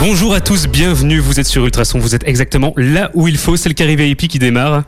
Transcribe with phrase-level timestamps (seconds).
[0.00, 3.56] Bonjour à tous, bienvenue, vous êtes sur Ultrason, vous êtes exactement là où il faut,
[3.56, 4.84] c'est le carré VIP qui démarre.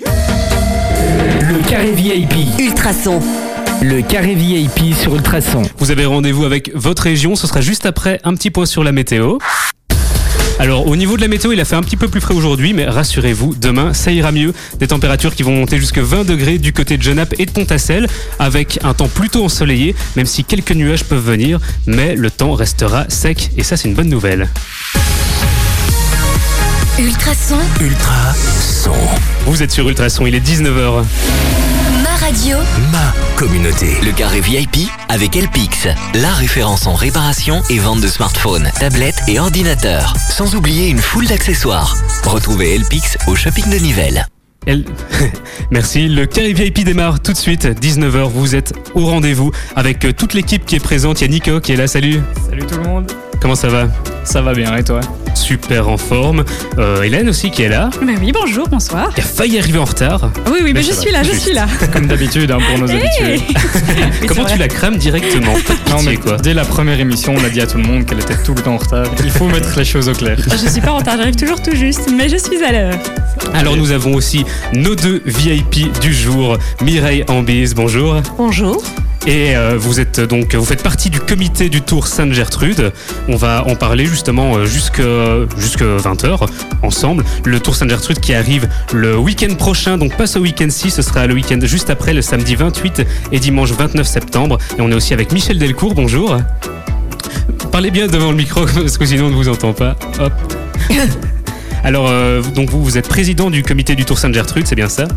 [0.00, 2.58] Le carré VIP.
[2.58, 3.20] Ultrason.
[3.82, 5.60] Le carré VIP sur Ultrason.
[5.76, 8.92] Vous avez rendez-vous avec votre région, ce sera juste après un petit point sur la
[8.92, 9.36] météo.
[10.58, 12.72] Alors au niveau de la météo, il a fait un petit peu plus frais aujourd'hui,
[12.72, 14.54] mais rassurez-vous, demain ça ira mieux.
[14.78, 18.08] Des températures qui vont monter jusqu'à 20 degrés du côté de Genappe et de Pontacelle,
[18.38, 23.04] avec un temps plutôt ensoleillé, même si quelques nuages peuvent venir, mais le temps restera
[23.08, 24.48] sec et ça c'est une bonne nouvelle.
[26.98, 27.58] Ultrason.
[27.80, 28.92] Ultra son.
[29.44, 31.04] Vous êtes sur Ultrason, il est 19h.
[32.20, 32.56] Ma radio.
[32.92, 33.96] Ma communauté.
[34.02, 39.38] Le carré VIP avec Elpix, la référence en réparation et vente de smartphones, tablettes et
[39.38, 40.14] ordinateurs.
[40.30, 41.96] Sans oublier une foule d'accessoires.
[42.24, 44.26] Retrouvez Elpix au shopping de Nivelles.
[44.66, 44.84] Elle-
[45.70, 46.08] Merci.
[46.08, 48.30] Le carré VIP démarre tout de suite, 19h.
[48.30, 51.20] Vous êtes au rendez-vous avec toute l'équipe qui est présente.
[51.20, 51.86] Il y a Nico qui est là.
[51.86, 52.20] Salut.
[52.48, 53.88] Salut tout le monde, Comment ça va
[54.24, 55.00] ça va bien et toi
[55.36, 56.44] Super en forme.
[56.78, 57.90] Euh, Hélène aussi qui est là.
[58.02, 59.14] Oui, bonjour, bonsoir.
[59.14, 60.32] Qui a failli arriver en retard.
[60.46, 61.42] Oui, oui, mais, je va, suis là, je juste.
[61.44, 61.66] suis là.
[61.92, 63.46] Comme d'habitude hein, pour nos Hey habitués.
[64.20, 65.54] Oui, Comment tu la crames directement
[65.90, 66.38] Non, mais quoi.
[66.38, 68.62] dès la première émission, on a dit à tout le monde qu'elle était tout le
[68.62, 69.06] temps en retard.
[69.22, 70.36] Il faut mettre les choses au clair.
[70.50, 72.94] Je suis pas en retard, j'arrive toujours tout juste, mais je suis à l'heure.
[73.54, 78.16] Alors nous avons aussi nos deux VIP du jour, Mireille Ambise, bonjour.
[78.36, 78.82] Bonjour.
[79.26, 82.92] Et euh, vous êtes donc vous faites partie du comité du Tour Sainte-Gertrude.
[83.26, 85.02] On va en parler justement euh, jusque
[85.58, 86.48] jusque 20h
[86.82, 87.24] ensemble.
[87.44, 91.34] Le Tour Sainte-Gertrude qui arrive le week-end prochain, donc pas ce week-end-ci, ce sera le
[91.34, 94.58] week-end juste après, le samedi 28 et dimanche 29 septembre.
[94.78, 96.36] Et on est aussi avec Michel Delcourt, bonjour.
[97.72, 99.96] Parlez bien devant le micro parce que sinon on ne vous entend pas.
[100.20, 100.32] Hop.
[101.82, 105.08] Alors euh, donc vous vous êtes président du comité du Tour Sainte-Gertrude, c'est bien ça?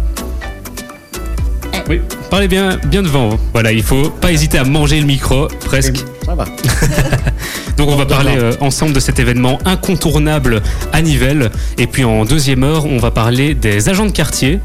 [1.89, 3.29] Oui, parlez bien, bien devant.
[3.53, 5.97] Voilà, il faut pas hésiter à manger le micro, presque.
[6.25, 6.45] Ça va.
[7.77, 10.61] Donc on va parler euh, ensemble de cet événement incontournable
[10.93, 11.49] à Nivelles.
[11.77, 14.59] Et puis en deuxième heure, on va parler des agents de quartier.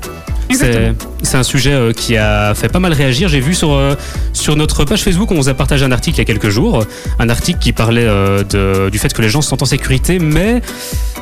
[1.22, 3.28] C'est un sujet euh, qui a fait pas mal réagir.
[3.28, 3.94] J'ai vu sur, euh,
[4.32, 6.84] sur notre page Facebook, on vous a partagé un article il y a quelques jours.
[7.19, 10.19] Un article qui parlait euh, de- du fait que les gens se sentent en sécurité,
[10.19, 10.60] mais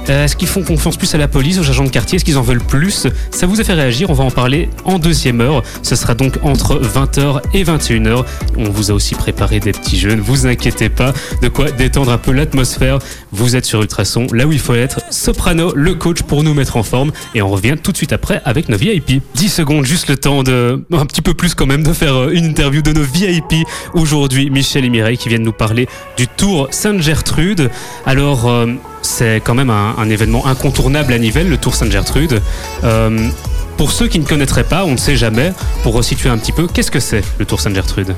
[0.08, 2.16] euh, est-ce qu'ils font confiance plus à la police, aux agents de quartier?
[2.16, 3.06] Est-ce qu'ils en veulent plus?
[3.30, 4.10] Ça vous a fait réagir?
[4.10, 5.62] On va en parler en deuxième heure.
[5.82, 8.24] Ce sera donc entre 20h et 21h.
[8.56, 10.14] On vous a aussi préparé des petits jeux.
[10.14, 11.12] Ne vous inquiétez pas.
[11.40, 12.98] De quoi détendre un peu l'atmosphère.
[13.30, 15.00] Vous êtes sur Ultrason, là où il faut être.
[15.10, 17.12] Soprano, le coach pour nous mettre en forme.
[17.34, 19.22] Et on revient tout de suite après avec nos VIP.
[19.34, 22.30] 10 secondes, juste le temps de, un petit peu plus quand même, de faire euh,
[22.32, 23.66] une interview de nos VIP.
[23.94, 27.70] Aujourd'hui, Michel et Mireille qui viennent nous parler du Tour Sainte-Gertrude.
[28.06, 28.66] Alors, euh,
[29.02, 32.40] c'est quand même un, événement incontournable à Nivelles, le Tour Sainte-Gertrude.
[32.84, 33.28] Euh,
[33.76, 35.52] pour ceux qui ne connaîtraient pas, on ne sait jamais,
[35.82, 38.14] pour resituer un petit peu, qu'est-ce que c'est le Tour Sainte-Gertrude?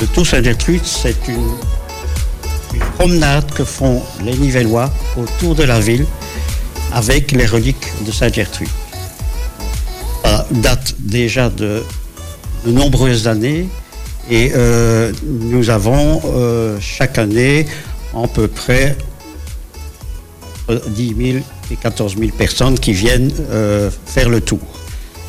[0.00, 1.50] Le Tour Saint-Gertrude, c'est une,
[2.98, 6.06] promenade que font les Nivellois autour de la ville
[6.92, 8.68] avec les reliques de Saint-Gertrude.
[10.24, 11.82] Ça date déjà de,
[12.66, 13.68] nombreuses années
[14.30, 17.66] et euh, nous avons euh, chaque année
[18.14, 18.96] à peu près
[20.68, 24.60] 10 000 et 14 000 personnes qui viennent euh, faire le tour.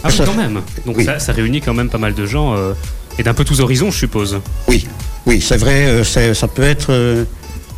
[0.04, 0.62] Ah oui, quand même.
[0.86, 1.06] Donc Oui.
[1.06, 2.74] ça, ça réunit quand même pas mal de gens euh,
[3.18, 4.40] et d'un peu tous horizons, je suppose.
[4.68, 4.88] Oui,
[5.26, 7.26] oui, c'est vrai, euh, ça peut être,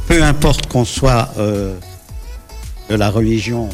[0.07, 3.69] peu importe qu'on soit de la religion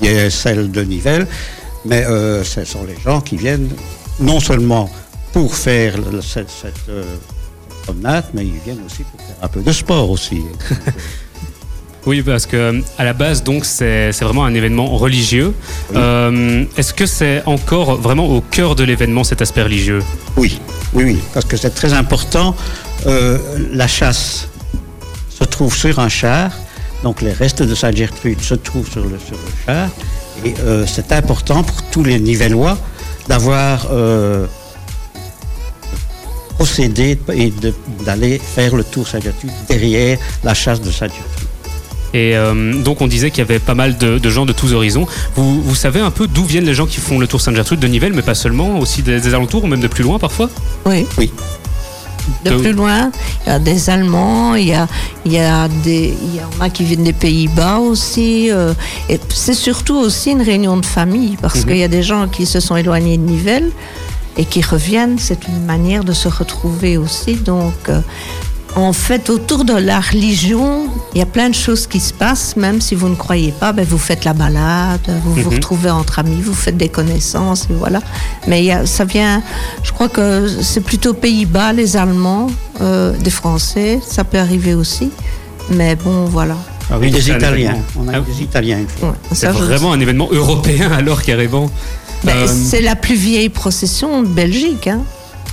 [0.00, 1.26] qui- est celle de Nivelles,
[1.84, 2.04] mais
[2.44, 3.70] ce sont les gens qui viennent
[4.20, 4.90] non seulement
[5.32, 6.90] pour faire cette, cette,
[7.84, 10.42] promenade, mais ils viennent aussi pour faire un peu de sport aussi.
[12.06, 15.54] Oui, parce que à la base, donc, c'est vraiment un événement religieux.
[15.90, 15.96] Oui.
[15.96, 20.02] Euh, Est-ce que c'est encore vraiment au cœur de l'événement cet aspect religieux?
[20.36, 20.60] Oui,
[20.92, 22.54] oui, oui, parce que c'est très important.
[23.06, 23.38] Euh,
[23.72, 24.48] la chasse
[25.30, 26.50] se trouve sur un char,
[27.02, 29.88] donc les restes de Sainte-Gertrude se trouvent sur le, sur le char,
[30.44, 32.76] et euh, c'est important pour tous les Nivellois
[33.28, 33.86] d'avoir
[36.56, 37.52] procédé et
[38.04, 41.48] d'aller faire le tour Sainte-Gertrude derrière la chasse de Sainte-Gertrude.
[42.14, 44.72] Et euh, donc, on disait qu'il y avait pas mal de, de gens de tous
[44.72, 45.06] horizons.
[45.34, 47.88] Vous, vous savez un peu d'où viennent les gens qui font le Tour Sainte-Gertrude de
[47.88, 50.48] Nivelles, mais pas seulement, aussi des, des alentours ou même de plus loin parfois?
[50.86, 51.04] Oui.
[51.18, 51.32] Oui.
[52.44, 53.10] De plus loin,
[53.44, 54.86] il y a des Allemands, il y a,
[55.26, 58.50] il y a des, il y en a qui viennent des Pays-Bas aussi.
[58.50, 58.72] euh,
[59.10, 61.64] et c'est surtout aussi une réunion de famille parce Mhm.
[61.66, 63.70] qu'il y a des gens qui se sont éloignés de Nivelles
[64.38, 65.18] et qui reviennent.
[65.18, 67.34] C'est une manière de se retrouver aussi.
[67.34, 68.00] Donc, euh,
[68.76, 72.56] en fait, autour de la religion, il y a plein de choses qui se passent.
[72.56, 75.54] Même si vous ne croyez pas, ben, vous faites la balade, vous vous Mhm.
[75.56, 78.00] retrouvez entre amis, vous faites des connaissances, et voilà.
[78.48, 79.42] Mais il y a- ça vient,
[79.84, 82.48] je crois que c'est plutôt Pays-Bas, les Allemands,
[82.80, 85.10] euh, des Français, ça peut arriver aussi.
[85.70, 86.56] Mais bon, voilà.
[86.90, 87.76] Ah oui, des Italiens.
[87.96, 89.10] On a Ah eu des Italiens une fois.
[89.10, 91.70] Ouais, C'est vraiment un événement européen alors carrément.
[92.24, 94.88] Ben, Euh, C'est la plus vieille procession de Belgique.
[94.88, 95.00] Hein.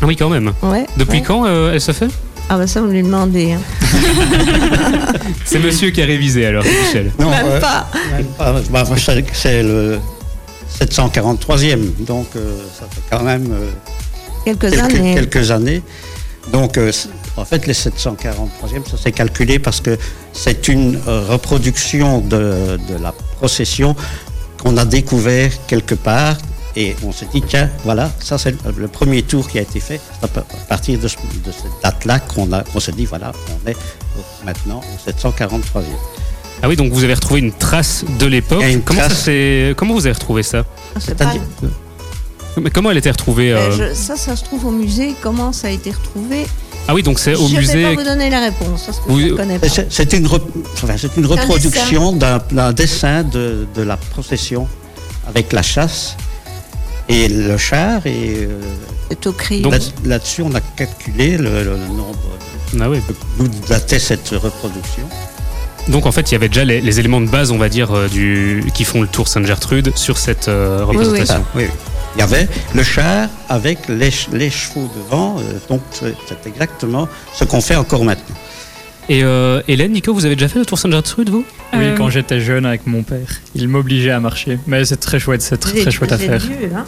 [0.01, 0.51] ah oui, quand même.
[0.63, 1.23] Ouais, Depuis ouais.
[1.25, 2.07] quand euh, elle se fait?
[2.53, 3.53] Ah ben ça, vous lui demandez.
[3.53, 3.61] Hein.
[5.45, 7.09] C'est monsieur qui a révisé alors, Michel.
[7.17, 7.87] Non, Même euh, pas.
[8.11, 8.51] même pas.
[8.69, 9.99] Bah, moi, c'est c'est le
[10.81, 13.69] 743e, donc euh, ça fait quand même euh,
[14.43, 15.13] Quelques quelques, années.
[15.15, 15.81] quelques années.
[16.51, 16.91] Donc, euh,
[17.37, 19.97] en fait, les 743e, ça s'est calculé parce que
[20.33, 23.95] c'est une euh, reproduction de, de la procession
[24.61, 26.35] qu'on a découvert quelque part.
[26.75, 29.99] Et on s'est dit, tiens, voilà, ça c'est le- premier tour qui a été fait.
[30.19, 33.05] C'est à pa- à partir de, ce- de cette date-là qu'on a- qu'on s'est dit,
[33.05, 33.33] voilà,
[33.65, 33.75] on est
[34.45, 35.83] maintenant au 743e.
[36.63, 38.63] Ah oui, donc vous avez retrouvé une trace de l'époque.
[38.85, 39.23] Comment, ça trace.
[39.23, 40.59] s'est- comment vous avez retrouvé ça?
[40.59, 41.41] Ah, pas- C'est-à-dire-
[42.57, 45.15] Mais comment elle était retrouvée Ben, euh, je- ça, ça se trouve au musée.
[45.21, 46.45] Comment ça a été retrouvé?
[46.87, 47.83] Ah oui, donc c'est au Je ne vais musée.
[47.83, 49.67] pas vous donner la réponse, parce que Vous- je ne connais pas.
[49.89, 54.67] C'est une, rep- enfin, c'est une reproduction d'un d'un dessin de, de la procession
[55.27, 56.17] avec la chasse
[57.11, 58.05] et le char.
[58.07, 58.59] Et euh,
[60.05, 62.17] là-dessus, on a calculé le, le nombre
[62.79, 62.99] Ah oui.
[63.37, 65.03] d'où datait cette reproduction.
[65.87, 67.91] Donc en fait, il y avait déjà les, les éléments de base, on va dire,
[67.91, 71.43] euh, du, qui font le tour Sainte-Gertrude sur cette euh, représentation.
[71.43, 71.69] Ah, oui, oui.
[72.15, 75.37] Il y avait le char avec les, ch- les chevaux devant.
[75.39, 76.13] euh, donc, c'est
[76.45, 78.35] exactement ce qu'on fait encore maintenant.
[79.09, 81.45] Et euh, Hélène, Nico, vous avez déjà fait le tour Sainte-Gertrude, vous?
[81.73, 84.59] Oui, Euh, quand j'étais jeune avec mon père, il m'obligeait à marcher.
[84.67, 86.39] Mais c'est très chouette, c'est très, chouette à faire.
[86.39, 86.85] vieux, hein?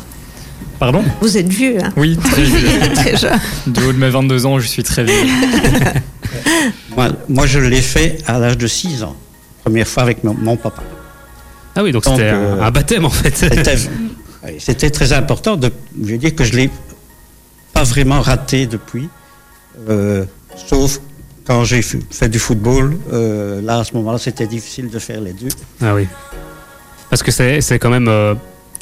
[0.84, 2.80] Pardon Vous êtes vieux, hein Oui, très vieux.
[2.94, 3.40] Très jeune.
[3.68, 5.14] Du haut de mes 22 ans, je suis très vieux.
[6.98, 9.16] Moi, moi, je l'ai fait à l'âge de 6 ans.
[9.64, 10.84] Première fois avec mon, mon papa.
[11.74, 13.34] Ah oui, donc c'était un- euh, un baptême en fait.
[14.60, 15.56] C'était très important.
[15.56, 15.72] De,
[16.04, 16.70] je veux dire que je l'ai
[17.72, 19.08] pas vraiment raté depuis,
[19.90, 20.26] euh,
[20.68, 21.00] sauf
[21.46, 22.98] quand j'ai fait du football.
[23.14, 25.48] euh, là, à ce moment-là, c'était difficile de faire les deux.
[25.82, 26.08] Ah oui.
[27.10, 28.10] Parce que c'est c'est quand même.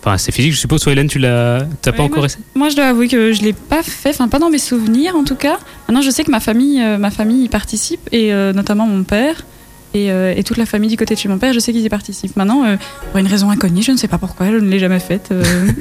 [0.03, 0.81] Enfin, c'est physique, je suppose.
[0.81, 1.65] Toi, Hélène, tu l'as.
[1.81, 4.39] T'as pas encore essayé Moi, je dois avouer que je l'ai pas fait, enfin pas
[4.39, 5.59] dans mes souvenirs en tout cas.
[5.87, 9.03] Maintenant, je sais que ma famille, euh, ma famille y participe et euh, notamment mon
[9.03, 9.45] père
[9.93, 11.53] et, euh, et toute la famille du côté de chez mon père.
[11.53, 12.35] Je sais qu'ils y participent.
[12.35, 12.77] Maintenant, euh,
[13.11, 15.29] pour une raison inconnue, je ne sais pas pourquoi, je ne l'ai jamais faite.
[15.31, 15.43] euh.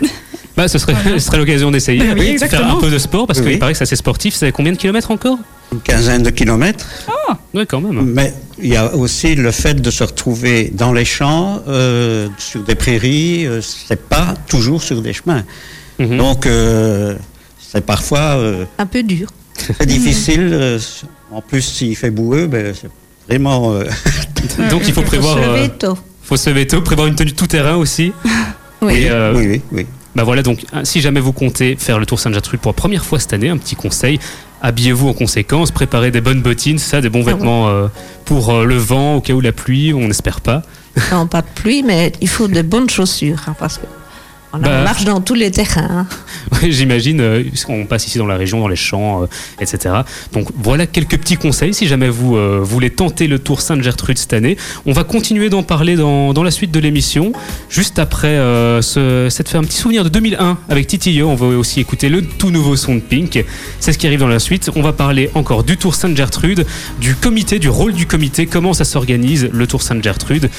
[0.56, 1.18] Bah, ce serait, Voilà.
[1.18, 2.00] ce serait l'occasion d'essayer.
[2.00, 2.76] Bah oui, de faire exactement.
[2.76, 4.34] un peu de sport, parce Oui, qu'il paraît que c'est assez sportif.
[4.34, 5.38] C'est combien de kilomètres encore?
[5.72, 6.86] Une quinzaine de kilomètres.
[7.54, 8.02] Oui, quand même.
[8.12, 12.62] Mais il y a aussi le fait de se retrouver dans les champs, euh, sur
[12.62, 13.46] des prairies.
[13.46, 15.44] euh, c'est pas toujours sur des chemins.
[15.98, 16.16] Mhm.
[16.16, 17.14] Donc, euh,
[17.60, 19.28] c'est parfois euh, Un peu dur.
[19.54, 20.78] très difficile.
[21.30, 22.90] en plus, s'il fait boueux, ben, c'est
[23.28, 23.72] vraiment.
[23.74, 23.84] euh,
[24.70, 25.36] Donc, il faut Faut prévoir.
[25.36, 25.98] se euh, lever tôt.
[26.22, 28.12] faut se lever tôt, prévoir une tenue tout terrain aussi.
[28.82, 28.94] Oui.
[29.02, 29.86] Et, euh, oui, oui, oui.
[30.16, 33.04] Bah voilà, donc hein, si jamais vous comptez faire le Tour Sainte-Gertrude pour la première
[33.04, 34.18] fois cette année, un petit conseil,
[34.60, 37.34] habillez-vous en conséquence, préparez des bonnes bottines, ça, des bons Ah ouais.
[37.34, 37.86] vêtements euh,
[38.24, 40.62] pour euh, le vent, au cas où la pluie, on n'espère pas.
[41.12, 43.84] Non, pas de pluie, mais il faut de bonnes chaussures, hein, parce que
[44.52, 44.82] on Bah.
[44.82, 45.88] marche dans tous les terrains.
[45.90, 46.06] hein.
[46.62, 49.26] Ouais, J'imagine, euh, on passe ici dans la région, dans les champs, euh,
[49.60, 49.94] etc.
[50.32, 54.32] Donc voilà quelques petits conseils si jamais vous euh, voulez tenter le Tour Sainte-Gertrude cette
[54.32, 54.56] année.
[54.86, 57.32] On va continuer d'en parler dans, dans la suite de l'émission.
[57.68, 58.36] Juste après
[58.82, 62.22] ce, cette fait un petit souvenir de 2001 avec Titilleux, on va aussi écouter le
[62.22, 63.44] tout nouveau son de Pink.
[63.78, 64.70] C'est ce qui arrive dans la suite.
[64.74, 66.66] On va parler encore du Tour Sainte-Gertrude,
[67.00, 70.50] du comité, du rôle du comité, comment ça s'organise le Tour Sainte-Gertrude.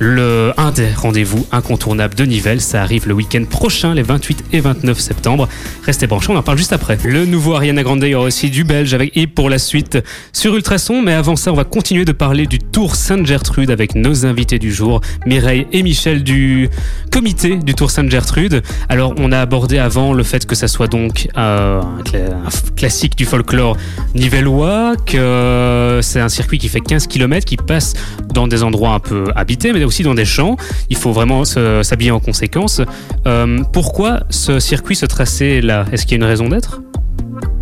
[0.00, 4.60] Le, un des rendez-vous incontournables de Nivelles, ça arrive le week-end prochain, les 28 et
[4.60, 5.48] 29 septembre.
[5.84, 6.98] Restez branchés, on en parle juste après.
[7.02, 9.98] Le nouveau Ariana Grande, il y aura aussi du belge avec Yves pour la suite
[10.32, 11.02] sur Ultrason.
[11.02, 14.72] Mais avant ça, on va continuer de parler du Tour Sainte-Gertrude avec nos invités du
[14.72, 16.68] jour, Mireille et Michel du
[17.10, 18.62] comité du Tour Sainte-Gertrude.
[18.88, 23.24] Alors, on a abordé avant le fait que ça soit donc euh, un, classique du
[23.24, 23.76] folklore
[24.14, 27.94] nivellois, que c'est un circuit qui fait 15 km, qui passe
[28.32, 30.56] dans des endroits un peu habités, mais aussi dans des champs.
[30.90, 32.80] Il faut vraiment s'habiller en conséquence.
[33.26, 35.86] Euh, pourquoi ce circuit, ce tracé là?
[35.90, 36.80] Est-ce qu'il y a une raison d'être?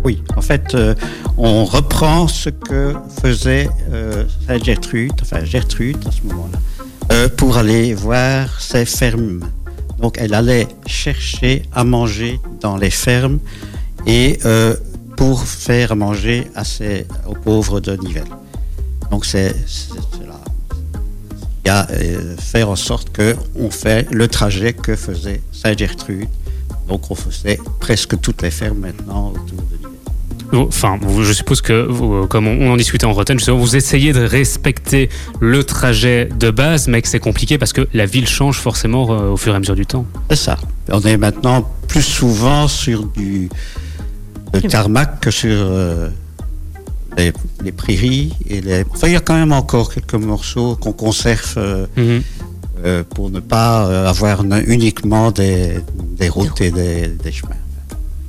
[0.03, 0.95] Oui, en fait, euh,
[1.37, 4.23] on reprend ce que faisait euh,
[4.63, 6.59] Gertrude, enfin Gertrude à ce moment-là,
[7.11, 9.41] euh, pour aller voir ses fermes.
[9.99, 13.39] Donc, elle allait chercher à manger dans les fermes
[14.05, 14.39] et
[15.17, 18.35] pour faire manger à ses, aux pauvres de Nivelles.
[19.11, 19.55] Donc, c'est.
[21.67, 26.29] Il y a euh, faire en sorte qu'on fait le trajet que faisait Sainte Gertrude.
[26.87, 29.57] Donc, on faisait presque toutes les fermes maintenant autour
[30.53, 30.57] de.
[30.57, 34.13] Enfin, je suppose que, vous, euh, comme on, en discutait en Rotten, justement, vous essayez
[34.13, 35.09] de respecter
[35.41, 39.31] le trajet de base, mais que c'est compliqué parce que la ville change forcément euh,
[39.31, 40.05] au fur et à mesure du temps.
[40.29, 40.57] C'est ça.
[40.89, 43.49] On est maintenant plus souvent sur du
[44.69, 46.07] tarmac que sur euh,
[47.17, 47.33] les,
[47.63, 48.83] les prairies et les.
[48.93, 52.21] Enfin, il y a quand même encore quelques morceaux qu'on conserve euh, Mhm.
[52.85, 55.79] euh, pour ne pas euh, avoir uniquement des,
[56.17, 57.51] des routes et des, des chemins.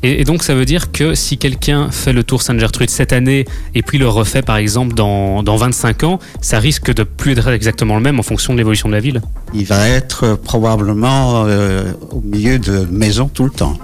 [0.05, 3.47] Et, et donc ça veut dire que si quelqu'un fait le Tour Sainte-Gertrude cette année
[3.75, 7.49] et puis le refait par exemple dans, dans 25 ans, ça risque de plus être
[7.49, 9.21] exactement le même en fonction de l'évolution de la ville?
[9.55, 13.77] Il va être probablement euh, au milieu de maisons tout le temps.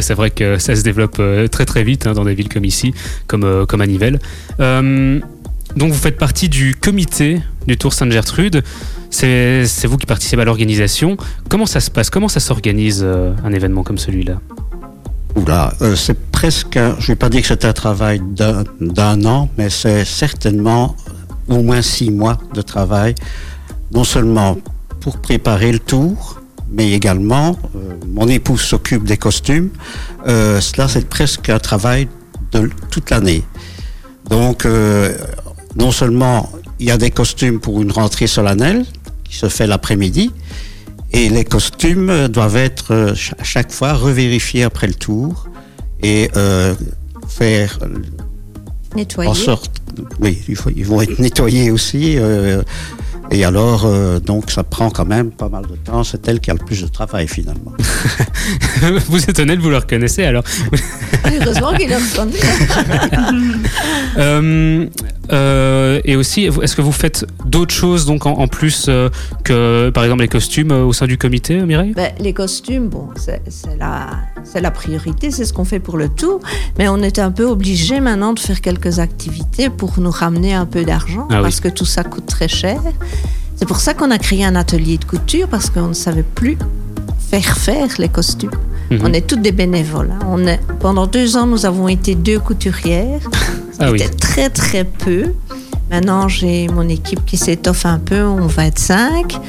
[0.00, 2.64] C'est vrai que ça se développe euh, très très vite hein, dans des villes comme
[2.64, 2.94] ici,
[3.26, 4.18] comme, euh, comme à Nivelles.
[4.60, 5.20] Euh,
[5.76, 8.62] donc vous faites partie du comité du Tour Sainte-Gertrude.
[9.10, 11.16] C'est vous qui participez à l'organisation.
[11.48, 12.10] Comment ça se passe?
[12.10, 14.40] Comment ça s'organise un événement comme celui-là?
[15.36, 18.20] Oula, c'est presque, je vais pas dire que c'est un travail
[18.80, 20.96] d'un an, mais c'est certainement
[21.48, 23.14] au moins six mois de travail,
[23.92, 24.58] non seulement
[25.00, 26.40] pour préparer le tour,
[26.74, 29.70] mais également, euh, mon épouse s'occupe des costumes.
[30.26, 32.08] Euh, cela, c'est presque un travail
[32.52, 33.44] de toute l'année.
[34.28, 35.16] Donc, euh,
[35.76, 36.50] non seulement
[36.80, 38.84] il y a des costumes pour une rentrée solennelle
[39.22, 40.32] qui se fait l'après-midi,
[41.12, 45.46] et les costumes doivent être à chaque fois revérifiés après le tour
[46.02, 46.74] et euh,
[47.28, 47.78] faire
[48.96, 49.30] Nettoyer.
[49.30, 49.70] en sorte.
[50.20, 50.42] Oui,
[50.76, 52.16] ils vont être nettoyés aussi.
[52.18, 52.62] euh,
[53.34, 56.04] et alors, euh, donc, ça prend quand même pas mal de temps.
[56.04, 57.72] C'est elle qui a le plus de travail finalement.
[59.08, 60.44] Vous êtes honnête, vous le reconnaissez alors
[61.24, 62.36] Heureusement qu'il a reconnu.
[64.16, 64.86] Euh,
[65.32, 69.08] euh, et aussi, est-ce que vous faites d'autres choses donc en, en plus euh,
[69.42, 71.92] que par exemple les costumes euh, au sein du comité, Mireille?
[71.96, 73.42] Ben, les costumes, bon, c'est
[73.78, 74.10] la,
[74.44, 76.40] c'est la priorité, c'est ce qu'on fait pour le tour.
[76.78, 80.66] Mais on est un peu obligé maintenant de faire quelques activités pour nous ramener un
[80.66, 81.42] peu d'argent, Ah oui.
[81.42, 82.80] parce que tout ça coûte très cher.
[83.64, 86.58] C'est pour ça qu'on a créé un atelier de couture, parce qu'on ne savait plus
[87.30, 88.50] faire faire les costumes.
[88.90, 89.00] Mhm.
[89.02, 90.10] On est toutes des bénévoles.
[90.12, 90.18] hein.
[90.28, 93.22] On est, pendant deux ans, nous avons été deux couturières.
[93.80, 94.00] Ah oui.
[94.00, 95.32] C'était très très peu.
[95.90, 99.40] Maintenant, j'ai mon équipe qui s'étoffe un peu, on va être cinq.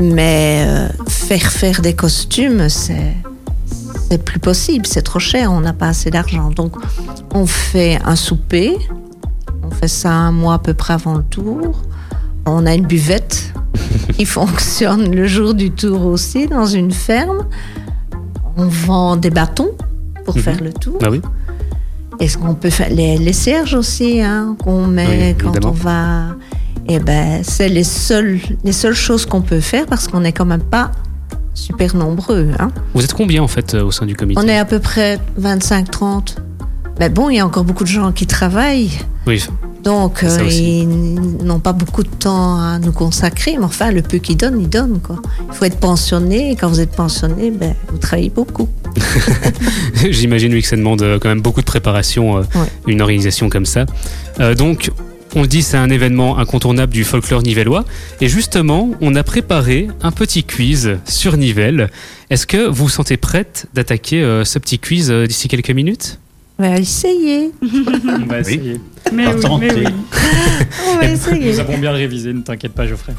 [0.00, 3.14] Mais euh, faire faire des costumes, c'est
[4.10, 6.50] c'est plus possible, c'est trop cher, on n'a pas assez d'argent.
[6.50, 6.72] Donc,
[7.34, 8.76] on fait un souper,
[9.62, 11.80] on fait ça un mois à peu près avant le tour.
[12.56, 13.52] On a une buvette
[14.16, 17.46] qui fonctionne le jour du tour aussi dans une ferme.
[18.56, 19.70] On vend des bâtons
[20.24, 20.42] pour Mhm.
[20.42, 20.98] faire le tour.
[21.02, 21.20] Ah oui.
[22.18, 26.26] Est-ce qu'on peut faire les, les cierges aussi hein, qu'on met Oui, quand on va?
[26.88, 30.44] Eh ben, c'est les seules les seules choses qu'on peut faire parce qu'on n'est quand
[30.44, 30.90] même pas
[31.54, 32.48] super nombreux.
[32.58, 32.70] Hein.
[32.94, 34.40] Vous êtes combien en fait euh, au sein du comité?
[34.42, 36.36] On est à peu près 25-30.
[36.98, 38.90] Mais bon, il y a encore beaucoup de gens qui travaillent.
[39.26, 39.42] Oui.
[39.84, 43.56] Donc, euh, ils n'ont pas beaucoup de temps à nous consacrer.
[43.58, 45.00] Mais enfin, le peu qu'ils donnent, ils donnent.
[45.02, 45.16] Quoi.
[45.48, 46.52] Il faut être pensionné.
[46.52, 48.68] Et quand vous êtes pensionné, ben, vous travaillez beaucoup.
[50.10, 52.68] J'imagine oui que ça demande euh, quand même beaucoup de préparation, euh, Ouais.
[52.86, 53.86] une organisation comme ça.
[54.40, 54.90] Euh, donc,
[55.34, 57.84] on le dit, c'est un événement incontournable du folklore nivellois.
[58.20, 61.88] Et justement, on a préparé un petit quiz sur Nivelles.
[62.30, 66.18] Est-ce que vous vous sentez prête d'attaquer ce petit quiz d'ici quelques minutes?
[66.60, 67.52] On va essayer.
[67.62, 68.78] On va essayer.
[69.14, 69.68] Mais oui, Attendez.
[69.74, 69.94] mais oui.
[70.90, 71.52] On va essayer.
[71.52, 73.14] Nous avons bien révisé, ne t'inquiète pas, Geoffrey.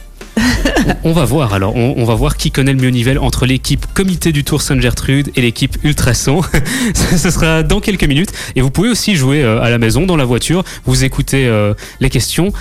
[1.03, 3.83] On va voir alors, on, on va voir qui connaît le mieux Nivelles entre l'équipe
[3.95, 6.41] Comité du Tour Sainte-Gertrude et l'équipe Ultrason.
[6.93, 8.31] Ce ce sera dans quelques minutes.
[8.55, 11.73] Et vous pouvez aussi jouer euh, à la maison, dans la voiture, vous écoutez euh,
[11.99, 12.53] les questions.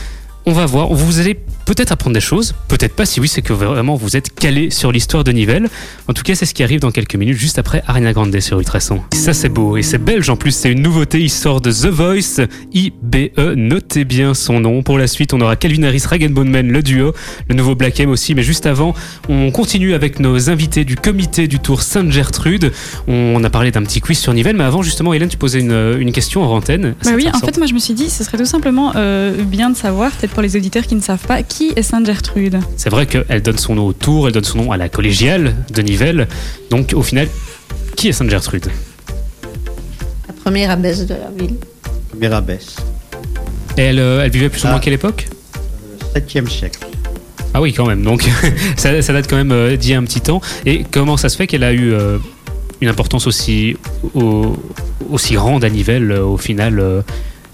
[0.46, 1.38] On va voir, vous allez
[1.70, 3.06] peut-être apprendre des choses, peut-être pas.
[3.06, 5.68] Si oui, c'est que vraiment vous êtes calé sur l'histoire de Nivelles.
[6.08, 8.58] En tout cas, c'est ce qui arrive dans quelques minutes, juste après Ariana Grande sur
[8.58, 9.00] Ultrason.
[9.14, 10.50] Ça, c'est beau et c'est belge en plus.
[10.50, 11.20] C'est une nouveauté.
[11.20, 13.54] Il sort de The Voice, IBE.
[13.54, 14.82] Notez bien son nom.
[14.82, 17.14] Pour la suite, on aura Calvin Harris, Rag Bone Man, le duo,
[17.48, 18.34] le nouveau Black M aussi.
[18.34, 18.92] Mais juste avant,
[19.28, 22.72] on continue avec nos invités du comité du Tour Sainte-Gertrude.
[23.06, 25.96] On a parlé d'un petit quiz sur Nivelles, mais avant, justement, Hélène, tu posais une,
[26.00, 26.96] une question en antenne.
[27.04, 29.70] Bah oui, en fait, moi je me suis dit, ce serait tout simplement euh, bien
[29.70, 32.58] de savoir, peut-être pour les auditeurs qui ne savent pas, qui est Sainte-Gertrude.
[32.76, 35.54] C'est vrai qu'elle donne son nom au Tour, elle donne son nom à la collégiale
[35.72, 36.28] de Nivelles.
[36.70, 37.28] Donc, au final,
[37.96, 38.66] qui est Sainte-Gertrude?
[40.28, 41.56] La première abbesse de la ville.
[42.10, 42.76] Première abbesse,
[43.76, 44.70] Et elle, euh, elle vivait plus ou Ah.
[44.70, 45.28] moins à quelle époque?
[46.14, 46.80] 7e siècle.
[47.54, 48.02] Ah oui, quand même.
[48.02, 48.28] Donc,
[48.76, 50.40] ça, ça date quand même euh, d'il y a un petit temps.
[50.66, 52.18] Et comment ça se fait qu'elle a eu euh,
[52.80, 53.76] une importance aussi,
[54.14, 54.56] au-
[55.10, 57.02] aussi grande à Nivelles euh, au final euh,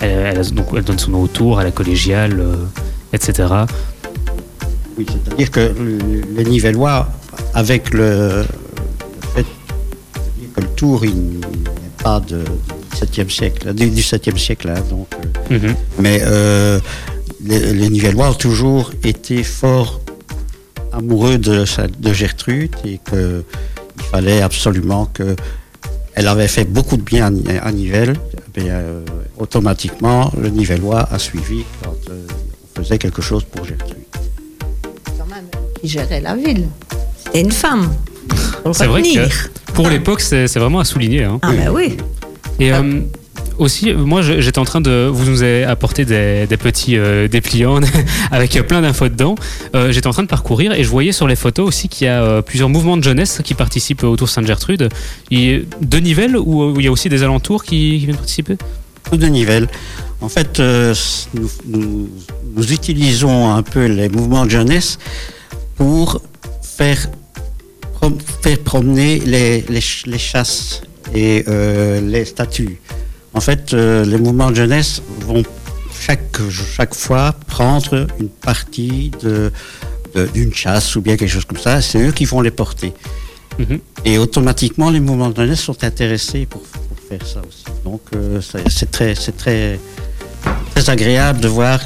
[0.00, 2.56] elle, donc, elle donne son nom au Tour, à la collégiale, euh,
[3.14, 3.48] etc.
[4.98, 7.08] Oui, c'est-à-dire que le- les Nivellois,
[7.54, 8.44] avec le,
[9.34, 9.44] fait
[10.54, 14.82] que le tour, il n'est pas de, du 7e siècle, du, du 7e siècle, hein,
[14.90, 15.08] donc,
[15.50, 15.74] euh, Mhm.
[16.00, 16.80] mais euh,
[17.44, 20.00] les, les Nivellois ont toujours été fort
[20.92, 21.64] amoureux de,
[22.12, 23.42] Gertrude et qu'il
[24.10, 25.36] fallait absolument que.
[26.18, 28.16] Elle avait fait beaucoup de bien à, à Nivelles,
[28.56, 29.02] euh,
[29.36, 32.26] automatiquement, le Nivellois a suivi quand euh,
[32.74, 33.98] on faisait quelque chose pour Gertrude.
[35.80, 36.66] Qui gérait la ville.
[37.24, 37.90] C'était une femme.
[38.72, 41.24] C'est vrai que pour l'époque, c'est vraiment à souligner.
[41.24, 41.38] hein.
[41.42, 41.96] Ah ben oui.
[42.58, 43.00] Et euh,
[43.58, 45.08] aussi, moi, j'étais en train de.
[45.12, 47.80] Vous nous avez apporté des, des petits euh, dépliants
[48.30, 49.34] avec plein d'infos dedans.
[49.74, 52.10] Euh, j'étais en train de parcourir et je voyais sur les photos aussi qu'il y
[52.10, 54.88] a euh, plusieurs mouvements de jeunesse qui participent au Tour Sainte-Gertrude.
[55.30, 58.56] De Nivelles ou il y a aussi des alentours qui, qui viennent participer?
[59.12, 59.68] De Nivelles.
[60.20, 60.94] En fait, euh,
[61.34, 62.08] nous, nous-
[62.56, 64.98] nous utilisons un peu les mouvements de jeunesse
[65.76, 66.20] pour
[66.62, 67.08] faire,
[68.00, 70.82] prom- faire promener les, les ch- les chasses
[71.14, 72.80] et euh, les statues.
[73.34, 75.42] En fait, euh, les mouvements de jeunesse vont
[75.98, 76.38] chaque,
[76.76, 79.52] chaque fois prendre une partie de-
[80.14, 81.80] de- d'une chasse ou bien quelque chose comme ça.
[81.82, 82.92] C'est eux qui vont les porter.
[83.58, 83.78] Mhm.
[84.04, 87.64] Et automatiquement, les mouvements de jeunesse sont intéressés pour, pour faire ça aussi.
[87.84, 89.78] Donc, euh, c'est très, très,
[90.74, 91.80] très agréable de voir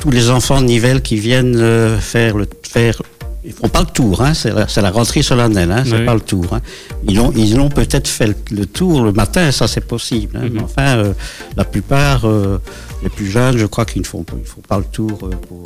[0.00, 3.00] tous les enfants de Nivelles qui viennent faire le faire.
[3.48, 6.04] Ils font pas le tour, hein, c'est la, rentrée solennelle, hein, c'est Oui.
[6.04, 6.46] pas le tour.
[6.52, 6.60] Hein.
[7.08, 10.36] Ils ont, ils ont peut-être fait le, le tour le matin, ça c'est possible.
[10.36, 10.50] hein, Mhm.
[10.54, 11.12] Mais enfin, euh,
[11.56, 12.58] la plupart, euh,
[13.04, 15.30] les plus jeunes, je crois qu'ils ne font, pas- ils font pas le tour euh,
[15.48, 15.62] pour.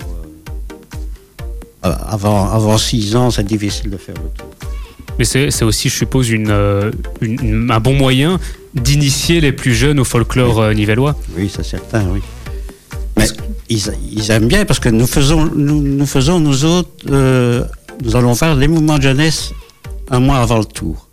[1.83, 4.47] avant, avant 6 ans, c'est difficile de faire le tour.
[5.19, 6.51] Mais c'est aussi, je suppose, une,
[7.23, 8.39] une- une- un bon moyen
[8.75, 11.17] d'initier les plus jeunes au folklore euh, nivellois.
[11.37, 12.21] Oui, c'est certain, oui.
[13.17, 13.27] Mais
[13.71, 17.65] ils, ils aiment bien parce que nous faisons, nous, nous faisons, nous autres, euh,
[18.05, 19.53] nous allons faire les mouvements de jeunesse
[20.11, 21.07] un mois avant le tour.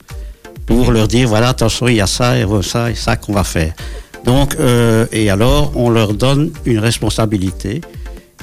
[0.65, 3.43] Pour leur dire, voilà, attention, il y a ça, et ça, et ça qu'on va
[3.45, 3.73] faire.
[4.25, 7.79] Donc, euh, et alors, on leur donne une responsabilité.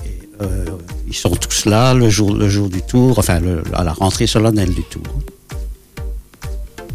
[0.07, 0.65] Et, euh,
[1.07, 4.27] ils sont tous là le jour, le jour du tour, enfin, le- à la rentrée
[4.27, 5.03] solennelle du tour.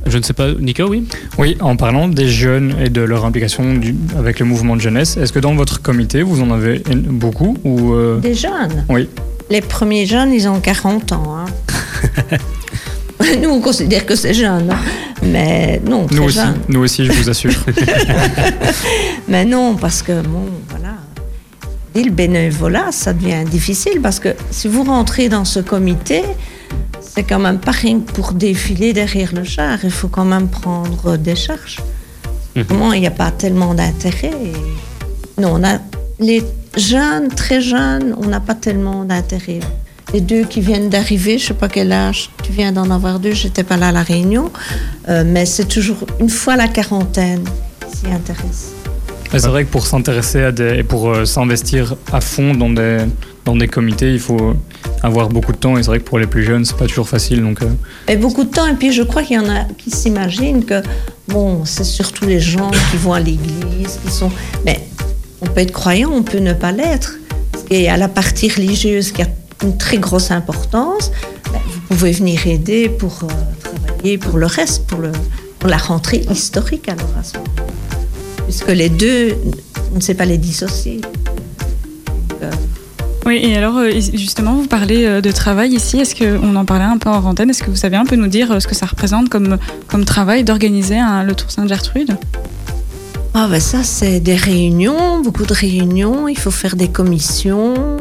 [0.05, 1.05] Je ne sais pas, Nico, oui
[1.37, 5.17] Oui, en parlant des jeunes et de leur implication du- avec le mouvement de jeunesse,
[5.17, 6.79] est-ce que dans votre comité, vous en avez
[7.09, 8.85] beaucoup ou euh, Des jeunes.
[8.89, 9.07] Oui.
[9.49, 11.35] Les premiers jeunes, ils ont 40 ans.
[11.37, 12.37] hein.
[13.43, 14.73] Nous, on considère que c'est jeune.
[15.21, 16.55] Mais non, très nous aussi, jeune.
[16.69, 17.51] nous aussi, je vous assure.
[19.27, 20.95] Mais non, parce que, bon, voilà.
[21.93, 26.21] Dès le bénévolat, ça devient difficile parce que si vous rentrez dans ce comité,
[27.13, 29.79] c'est quand même pas rien que pour défiler derrière le char.
[29.83, 31.77] Il faut quand même prendre des charges.
[32.55, 32.65] Mhm.
[32.65, 34.31] Comment il n'y a pas tellement d'intérêt.
[34.43, 35.79] et- Non, on a
[36.19, 36.43] les
[36.77, 39.59] jeunes, très jeunes, on n'a pas tellement d'intérêt.
[40.13, 43.33] Les deux qui viennent d'arriver, je sais pas quel âge, tu viens d'en avoir deux,
[43.33, 44.51] j'étais pas là à la réunion,
[45.07, 47.43] euh, mais c'est toujours une fois la quarantaine
[47.89, 48.71] qui s'y intéresse.
[49.31, 52.97] C'est vrai que pour s'intéresser à des et pour euh, s'investir à fond dans des
[53.49, 54.53] dans des comités, il faut
[55.01, 57.09] avoir beaucoup de temps et c'est vrai que pour les plus jeunes, c'est pas toujours
[57.09, 59.89] facile donc euh, beaucoup de temps, et puis je crois qu'il y en a qui
[59.89, 60.83] s'imaginent que,
[61.27, 64.31] bon, c'est surtout les gens qui vont à l'église, qui sont.
[64.65, 64.79] Mais
[65.41, 67.15] on peut être croyant, on peut ne pas l'être.
[67.71, 69.27] Et à la partie religieuse qui a
[69.63, 71.11] une très grosse importance,
[71.51, 73.27] ben, vous pouvez venir aider pour euh,
[73.63, 74.99] travailler pour le reste, pour,
[75.67, 77.37] la rentrée historique alors à ce
[78.43, 79.35] Puisque les deux,
[79.91, 81.01] on ne sait pas les dissocier.
[83.25, 85.99] Oui, et alors euh, justement, vous parlez euh, de travail ici.
[85.99, 87.49] Est-ce qu'on en parlait un peu en antenne?
[87.49, 90.05] Est-ce que vous savez un peu nous dire euh, ce que ça représente comme, comme
[90.05, 92.17] travail d'organiser le Tour Sainte-Gertrude?
[93.33, 96.27] Ah ben ça, c'est des réunions, beaucoup de réunions.
[96.27, 97.97] Il faut faire des commissions.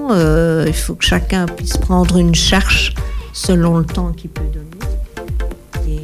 [0.66, 2.94] il faut que chacun puisse prendre une charge
[3.33, 5.96] selon le temps qu'il peut donner.
[5.96, 6.00] Et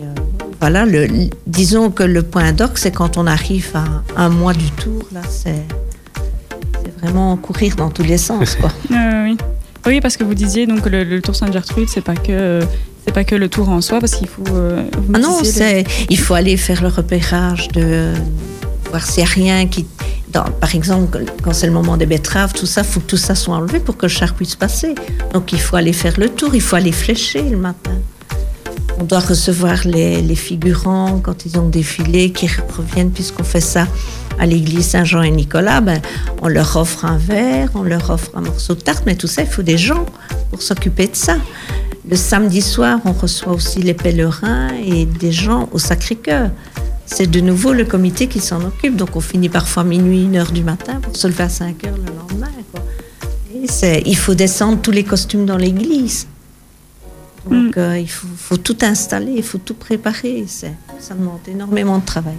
[0.61, 1.09] voilà, le,
[1.47, 5.03] disons que le point d'orgue, c'est quand on arrive à un mois du tour.
[5.13, 5.63] Là, c'est
[7.05, 8.71] vraiment courir dans tous les sens, quoi.
[8.91, 9.37] Euh, oui.
[9.87, 12.61] oui, parce que vous disiez donc le, le Tour Sainte-Gertrude, c'est pas que
[13.07, 14.43] c'est pas que le tour en soi, parce qu'il faut.
[14.55, 14.83] euh,
[15.15, 18.13] Ah non, disiez le- c'est, il faut aller faire le repérage de
[18.91, 19.85] voir s'il n'y a rien qui.
[20.33, 23.17] dans- par exemple, quand c'est le moment des betteraves, tout ça, il faut que tout
[23.19, 24.95] ça soit enlevé pour que le char puisse passer.
[25.35, 27.93] Donc il faut aller faire le tour, il faut aller flécher le matin.
[29.01, 33.87] On doit recevoir les, figurants quand ils ont défilé, qui reviennent, puisqu'on fait ça
[34.39, 35.81] à l'église Saint-Jean et Nicolas.
[35.81, 36.01] Ben,
[36.43, 39.43] on leur offre un verre, on leur offre un morceau de tarte, mais tout ça,
[39.43, 40.07] il faut des gens
[40.51, 41.37] pour s'occuper de ça.
[42.09, 46.51] Le samedi soir, on reçoit aussi les pèlerins et des gens au Sacré-Cœur.
[47.07, 48.97] C'est de nouveau le comité qui s'en occupe.
[48.97, 51.97] Donc on finit parfois minuit, une heure du matin pour se lever à 5 heures
[51.97, 52.51] le lendemain.
[54.05, 56.27] il faut descendre tous les costumes dans l'église.
[57.51, 60.45] Donc euh, il faut, faut tout installer, il faut tout préparer.
[60.47, 62.37] Ça demande énormément de travail.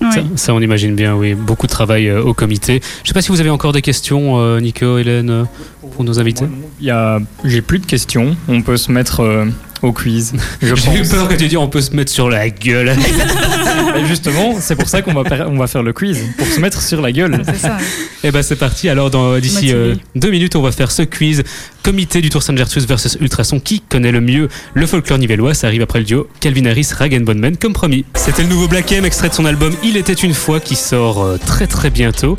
[0.00, 0.08] Oui.
[0.12, 1.34] Ça, ça, on imagine bien, oui.
[1.34, 2.80] Beaucoup de travail euh, au comité.
[3.02, 5.46] Je sais pas si vous avez encore des questions, euh, Nico, Hélène,
[5.92, 6.46] pour nos invités.
[6.80, 8.36] Il y a, j'ai plus de questions.
[8.48, 9.46] On peut se mettre euh,
[9.84, 10.32] au quiz.
[10.62, 10.68] J'ai
[11.00, 12.90] eu peur que tu dises on peut se mettre sur la gueule.
[13.96, 16.60] Et justement, c'est pour ça qu'on va, per- on va faire le quiz, pour se
[16.60, 17.42] mettre sur la gueule.
[17.58, 17.78] Ça.
[18.22, 18.88] Eh ben c'est parti.
[18.88, 21.42] Alors dans d'ici euh, deux minutes, on va faire ce quiz.
[21.82, 23.60] Comité du Tour Saint-Gertrudis versus Ultrason.
[23.60, 25.54] Qui connaît le mieux le folklore nivellois?
[25.54, 28.04] Ça arrive après le duo Calvin Harris, Rag Bonman, comme promis.
[28.14, 31.22] C'était le nouveau Black M, extrait de son album Il était une fois, qui sort
[31.22, 32.36] euh, très très bientôt.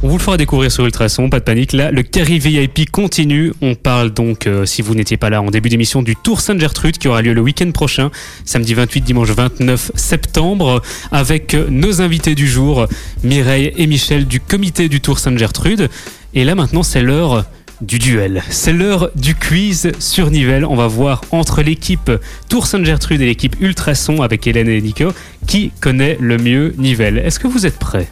[0.00, 1.72] On vous le fera découvrir sur Ultrason, pas de panique.
[1.72, 3.52] Là, le Carry VIP continue.
[3.60, 6.98] On parle donc, euh, si vous n'étiez pas là en début d'émission, du Tour Sainte-Gertrude
[6.98, 8.12] qui aura lieu le week-end prochain,
[8.44, 12.86] samedi 28, dimanche 29 septembre, avec euh, nos invités du jour,
[13.24, 15.90] Mireille et Michel du comité du Tour Sainte-Gertrude.
[16.32, 17.46] Et là maintenant, c'est l'heure
[17.80, 18.44] du duel.
[18.50, 20.64] C'est l'heure du quiz sur Nivelles.
[20.64, 22.12] On va voir entre l'équipe
[22.48, 25.08] Tour Sainte-Gertrude et l'équipe Ultrason avec Hélène et Nico
[25.48, 27.18] qui connaît le mieux Nivelles.
[27.18, 28.08] Est-ce que vous êtes prêts?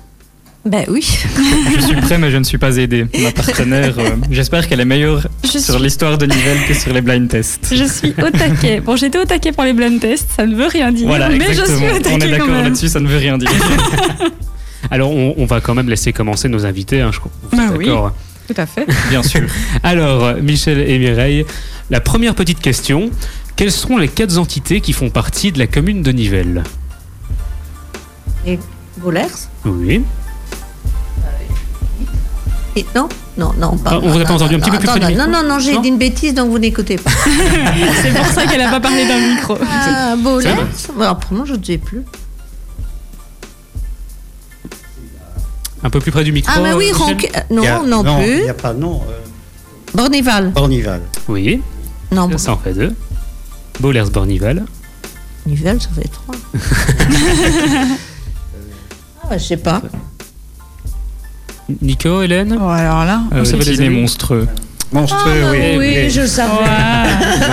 [0.66, 1.06] Ben oui.
[1.76, 3.06] Je suis prêt, mais je ne suis pas aidé.
[3.22, 6.92] Ma partenaire, euh, j'espère qu'elle est meilleure Je sur suis- l'histoire de Nivelles que sur
[6.92, 7.68] les blind tests.
[7.72, 8.80] Je suis au taquet.
[8.80, 11.38] Bon, j'étais au taquet pour les blind tests, ça ne veut rien dire, Voilà, mais
[11.44, 11.76] je exactement.
[11.78, 13.50] suis au On est taquet d'accord là-dessus, ça ne veut rien dire.
[14.90, 17.00] Alors, on, on va quand même laisser commencer nos invités.
[17.00, 17.30] hein, je crois.
[17.76, 17.86] Oui.
[17.86, 18.12] d'accord
[18.48, 18.86] Tout à fait.
[19.08, 19.42] Bien sûr.
[19.82, 21.44] Alors, Michel et Mireille,
[21.90, 23.10] la première petite question.
[23.56, 26.62] Quelles sont les quatre entités qui font partie de la commune de Nivelles
[28.46, 28.58] Et
[28.98, 29.48] Bollers?
[29.64, 30.02] Oui.
[32.76, 33.08] Et non
[33.38, 33.92] Non, non, pas.
[33.94, 35.14] Ah, on vous a pas non, entendu, un non, petit peu plus près du attends,
[35.14, 37.10] micro Non, non, non, j'ai dit une bêtise, donc vous n'écoutez pas.
[38.02, 39.56] C'est pour ça qu'elle n'a pas parlé d'un micro.
[39.66, 40.14] Ah,
[41.00, 42.04] Alors, pour moi, je ne sais plus.
[45.82, 46.52] Un peu plus près du micro.
[46.54, 48.42] Ah, mais oui, euh, Non, Il non, Il plus.
[48.42, 49.00] n'y a pas non.
[49.08, 49.20] Euh,
[49.94, 50.50] Bornival.
[50.50, 51.00] Bornival.
[51.28, 51.62] Oui,
[52.12, 52.92] Non, ça en fait deux.
[53.80, 54.64] Bollers Bornival.
[55.46, 56.34] Bornival, ça fait trois.
[59.22, 59.80] ah, bah, je sais pas.
[61.82, 63.22] Nico, Hélène Bon, alors là.
[63.34, 64.46] Euh, savez les monstrueux.
[64.92, 65.58] Monstrueux, Ah, oui.
[65.76, 66.10] oui, oui.
[66.14, 66.52] je le savais.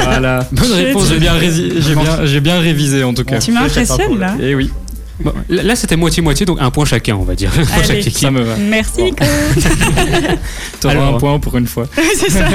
[0.04, 0.48] Voilà.
[0.52, 1.10] Bonne réponse.
[1.10, 3.40] J'ai bien, révisé en tout cas.
[3.40, 4.36] Tu m'impressionnes là.
[4.40, 4.70] Et oui,
[5.20, 7.52] Bon, là, là, c'était moitié-moitié, donc un point chacun, on va dire.
[7.90, 8.02] Allez.
[8.10, 8.56] ça me va.
[8.58, 9.24] Merci Nico.
[10.80, 11.86] T'auras Alors- un point pour une fois.
[12.18, 12.46] C'est ça.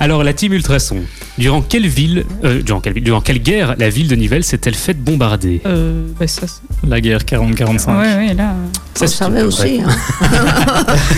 [0.00, 0.98] Alors, la team Ultrason,
[1.38, 5.02] durant quelle ville, euh, durant, quelle, durant quelle guerre la ville de Nivelles s'est-elle faite
[5.02, 6.46] bombarder Euh, bah ça,
[6.86, 7.98] La guerre 40-45.
[8.00, 8.54] ouais, ouais, là.
[8.94, 9.78] c'est savais une aussi.
[9.78, 9.96] bonne hein.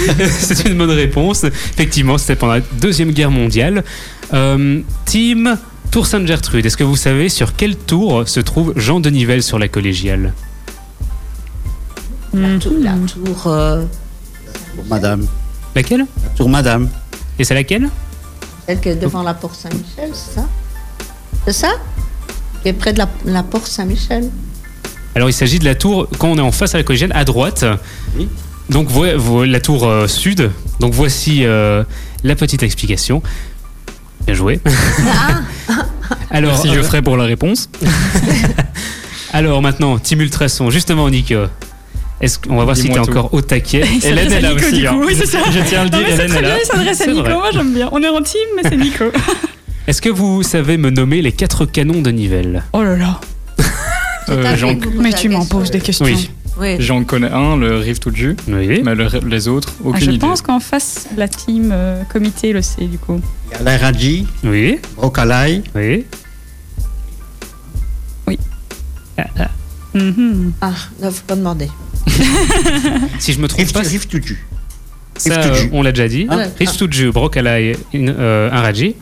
[0.09, 0.31] réponse.
[0.38, 1.44] c'est une bonne réponse.
[1.44, 3.85] Effectivement, c'était pendant la Deuxième Guerre mondiale.
[4.33, 5.57] Euh, team
[5.90, 9.59] Tour Sainte-Gertrude, est-ce que vous savez sur quelle tour se trouve Jean de Nivelles sur
[9.59, 10.33] la collégiale
[12.35, 12.59] La Mhm.
[12.59, 13.85] tour, la tour, euh,
[14.74, 15.26] Pour Madame.
[15.74, 16.00] Laquelle?
[16.22, 16.88] La tour Madame.
[17.38, 17.88] Et c'est laquelle?
[18.66, 20.48] Celle qui est devant la porte Saint-Michel, c'est ça?
[21.46, 21.72] C'est ça?
[22.62, 24.29] Qui est près de la, la porte Saint-Michel.
[25.14, 27.24] Alors, il s'agit de la tour, quand on est en face à la collégiale, à
[27.24, 27.64] droite.
[28.16, 28.29] Oui.
[28.68, 30.50] Donc, vo- vo- la tour euh, sud.
[30.81, 31.85] Donc, voici euh,
[32.24, 33.22] la petite explication.
[34.26, 34.61] Bien joué.
[36.31, 37.70] Alors, Merci euh, Geoffrey pour la réponse.
[39.33, 40.70] alors, maintenant, Team Ultrason.
[40.70, 41.44] Justement, Nico.
[42.20, 44.79] Est-ce qu'on va voir si tu es encore au taquet Hélène est là Nico, aussi.
[44.79, 44.92] du hein.
[44.94, 45.38] coup, oui, c'est ça.
[45.50, 46.59] Je tiens à le Non, dire, c'est Hélène très est bien, là.
[46.62, 47.22] il s'adresse à C'est Nico.
[47.24, 47.35] vrai.
[47.35, 47.88] Moi, j'aime bien.
[47.92, 49.05] On est en team, mais c'est Nico.
[49.87, 53.20] Est-ce que vous savez me nommer les quatre canons de Nivelles Oh là là.
[54.29, 54.57] Euh,
[54.98, 56.05] Mais la tu m'en poses des questions.
[56.07, 56.31] Oui.
[56.59, 56.76] Oui.
[56.81, 58.81] j'en connais un, le Rive tout jus, Oui.
[58.83, 60.18] mais le- les autres, Ah, aucune je idée.
[60.26, 63.20] pense qu'en face, la team euh, comité le sait, du coup.
[63.52, 64.79] Il y a l'Aradji, Oui.
[64.96, 66.07] Brocalaï, Oui.
[69.94, 70.52] Mhm.
[70.61, 71.68] Ah, ne faut pas demander.
[73.19, 74.47] Si je me trompe pas, Rive Tutu.
[75.16, 76.27] ça, euh, on l'a déjà dit.
[76.31, 76.45] Ah.
[76.59, 78.95] Riche Tuju, Brocalaï, euh, un Raji.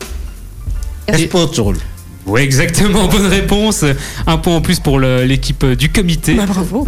[1.07, 1.77] Espotul.
[2.25, 3.07] Oui, exactement.
[3.07, 3.85] Bonne réponse.
[4.25, 6.33] Un point en plus pour l'équipe du comité.
[6.33, 6.85] Bah, bravo.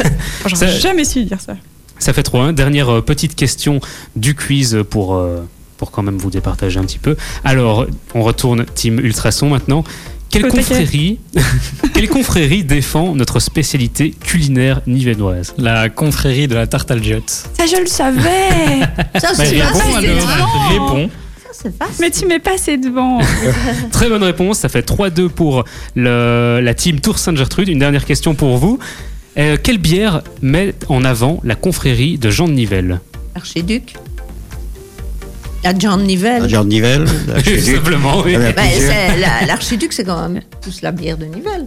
[0.46, 1.54] J'aurais jamais su dire ça.
[2.00, 2.52] Ça fait 3-1.
[2.52, 3.80] Dernière euh, petite question
[4.16, 7.14] du quiz pour, euh, pour quand même vous départager un petit peu.
[7.44, 9.84] Alors, on retourne Team Ultrason maintenant.
[10.30, 11.18] Quelle confrérie,
[11.94, 17.22] quelle confrérie défend notre spécialité culinaire nivelloise La confrérie de la tarte al jut.
[17.26, 18.80] Ça, je le savais.
[19.20, 21.10] Ça, c'est réponds.
[21.52, 21.96] Facile.
[22.00, 23.18] Mais tu m'es passé devant.
[23.92, 24.58] Très bonne réponse.
[24.60, 25.64] Ça fait 3-2 pour
[25.96, 27.68] le- la team Tour Sainte-Gertrude.
[27.68, 28.78] Une dernière question pour vous.
[29.36, 33.00] Euh, quelle bière met en avant la confrérie de Jean de Nivelles?
[33.34, 33.94] Archiduc.
[35.62, 36.42] La John Nivelle.
[36.42, 37.04] La Jean de Nivelles.
[37.28, 37.60] l'Archiduc.
[37.60, 38.32] Simplement, oui.
[38.32, 38.92] Il y en a Ben, plusieurs.
[38.92, 41.66] c'est- la- L'archiduc, c'est quand même plus la bière de Nivelle.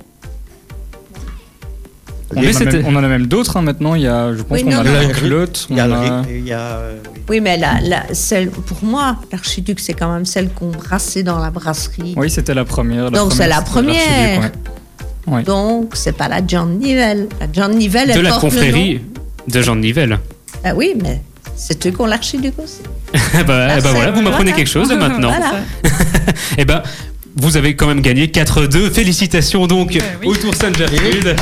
[2.36, 3.94] On, a même, on en a même d'autres hein, maintenant.
[3.94, 6.24] Il y a, je pense Oui, qu'on a la Grelotte, Il y a, le a-
[6.28, 6.96] euh,
[7.30, 11.38] Oui, mais la, la, celle, pour moi, l'archiduc, c'est quand même celle qu'on brassait dans
[11.38, 12.16] la brasserie.
[12.18, 13.12] Oui, c'était la première.
[13.12, 13.94] la Donc, c'est la première.
[14.42, 14.54] l'archiduc,
[15.28, 15.34] ouais.
[15.36, 15.44] Ouais.
[15.44, 17.28] Donc, c'est pas la John Nivelle.
[17.40, 19.02] La John Nivelle, De elle la porte le confrérie
[19.48, 20.10] de Jean de Nivelles.
[20.10, 20.18] nom.
[20.66, 21.22] Ah oui, mais
[21.56, 22.82] c'est eux qui ont l'archiduc aussi.
[23.40, 24.58] Eh ben, eh ben c'est- voilà, vous m'apprenez voilà.
[24.58, 25.30] quelque chose maintenant.
[25.30, 25.54] Voilà.
[26.58, 26.82] Eh ben,
[27.36, 28.92] vous avez quand même gagné 4-2.
[28.92, 30.28] Félicitations donc oui.
[30.28, 31.36] au Tour Sainte-Gertrude.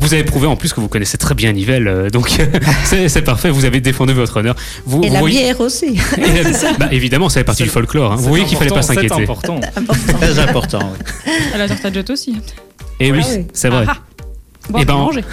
[0.00, 2.30] Vous avez prouvé en plus que vous connaissez très bien Nivelles, euh, donc
[2.84, 4.54] c'est parfait, vous avez défendu votre honneur.
[4.86, 5.98] Vous, Et vous la voyez- bière aussi.
[6.16, 8.12] Et la- bah, évidemment, ça fait partie du folklore.
[8.12, 8.16] hein.
[8.16, 9.08] Vous voyez qu'il fallait pas s'inquiéter.
[9.16, 9.60] C'est important.
[10.20, 10.92] Très important.
[11.26, 11.32] oui.
[11.54, 12.36] À la tortade aussi.
[13.00, 13.46] Et oui, Ah oui.
[13.52, 13.84] c'est vrai.
[13.88, 14.02] Ah, ah.
[14.68, 15.24] Boire Eh ben, et manger.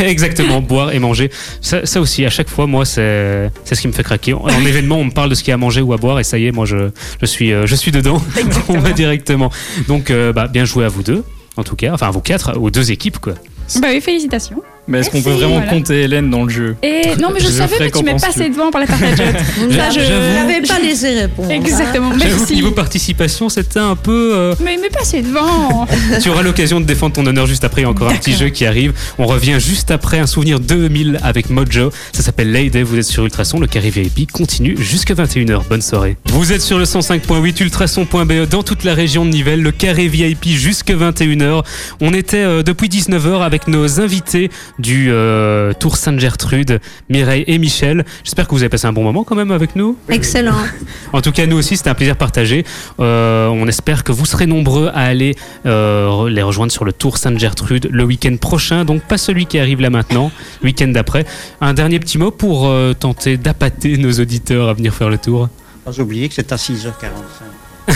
[0.00, 1.30] Exactement, boire et manger.
[1.60, 4.32] Ça, ça aussi, à chaque fois, moi, c'est ce qui me fait craquer.
[4.32, 5.96] En, en événement, on me parle de ce qu'il y a à manger ou à
[5.96, 8.22] boire, et ça y est, moi, je, je, suis, euh, je suis dedans.
[8.68, 9.50] on va directement.
[9.86, 11.24] Donc, euh, bah, bien joué à vous deux,
[11.56, 11.92] en tout cas.
[11.92, 13.34] Enfin, à vous quatre, aux deux équipes, quoi.
[13.80, 14.62] Bah oui, félicitations.
[14.88, 15.66] Mais est-ce qu'on peut vraiment voilà.
[15.70, 18.48] compter Hélène dans le jeu Et non, mais je, Je savais que tu m'es passé
[18.48, 18.86] devant par la.
[18.86, 20.00] Ça, je...
[20.00, 21.48] Vous n'avez pas laissé répondre.
[21.50, 21.54] hein.
[21.54, 22.54] Exactement, que merci.
[22.54, 24.32] niveau participation, c'était un peu.
[24.34, 25.86] euh, Mais, mais passé devant.
[26.22, 27.82] tu auras l'occasion de défendre ton honneur juste après.
[27.82, 28.92] Il y a encore un petit jeu qui arrive.
[29.18, 31.90] On revient juste après un souvenir 2000 avec Mojo.
[32.12, 32.82] Ça s'appelle Lady.
[32.82, 33.60] Vous êtes sur Ultrason.
[33.60, 35.62] Le carré VIP continue jusqu'à 21h.
[35.68, 36.16] Bonne soirée.
[36.30, 39.62] Vous êtes sur le 105.8 ultrason.be dans toute la région de Nivelles.
[39.62, 41.62] Le carré VIP jusqu'à 21h.
[42.00, 48.04] On était euh, depuis 19h avec nos invités du euh, Tour Sainte-Gertrude, Mireille et Michel.
[48.24, 49.96] J'espère que vous avez passé un bon moment quand même avec nous.
[50.08, 50.54] Excellent.
[51.12, 52.64] En tout cas, nous aussi, c'était un plaisir partagé.
[53.00, 57.16] Euh, on espère que vous serez nombreux à aller euh, les rejoindre sur le Tour
[57.16, 61.24] Sainte-Gertrude le week-end prochain, donc pas celui qui arrive là maintenant, le week-end d'après.
[61.60, 65.48] Un dernier petit mot pour euh, tenter d'appâter nos auditeurs à venir faire le tour.
[65.84, 66.88] Pas oublier que c'est à 6h45.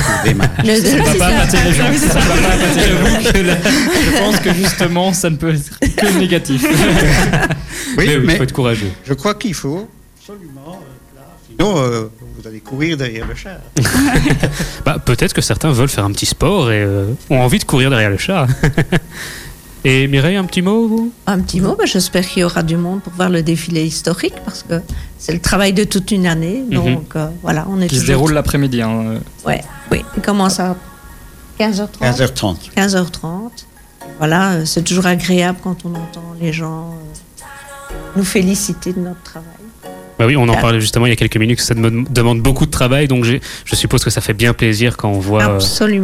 [0.01, 0.49] Qu'on démarre.
[0.65, 1.85] Le- Ça va pas appâter les gens.
[1.99, 3.05] Ça va pas appâter les gens.
[3.23, 3.57] J'avoue que là-
[4.13, 6.65] Je pense que justement, ça ne peut être que négatif.
[7.99, 8.91] Oui, mais oui, il mais faut être courageux.
[9.05, 10.81] je crois qu'il faut absolument
[11.15, 11.23] là.
[11.47, 12.05] Sinon, euh,
[12.39, 13.57] vous allez courir derrière le char.
[14.85, 17.91] Bah, Peut-être que certains veulent faire un petit sport et euh, ont envie de courir
[17.91, 18.47] derrière le chat.
[19.85, 21.12] et Mireille, un petit mot vous?
[21.27, 24.35] Un petit mot, ben, j'espère qu'il y aura du monde pour voir le défilé historique
[24.45, 24.81] parce que
[25.18, 26.62] c'est le travail de toute une année.
[26.71, 28.83] Donc euh, voilà, on est Qui se déroule l'après-midi.
[28.83, 29.14] hein.
[29.47, 30.77] Ouais, oui, il commence à
[31.59, 31.99] 15h30.
[32.01, 32.57] 15h30.
[32.77, 33.51] 15h30.
[34.18, 37.42] Voilà, euh, c'est toujours agréable quand on entend les gens euh,
[38.16, 39.49] nous féliciter de notre travail.
[40.23, 42.65] Bah oui, on en parlait justement il y a quelques minutes ça me demande beaucoup
[42.65, 45.61] de travail, donc je suppose que ça fait bien plaisir quand on voit euh,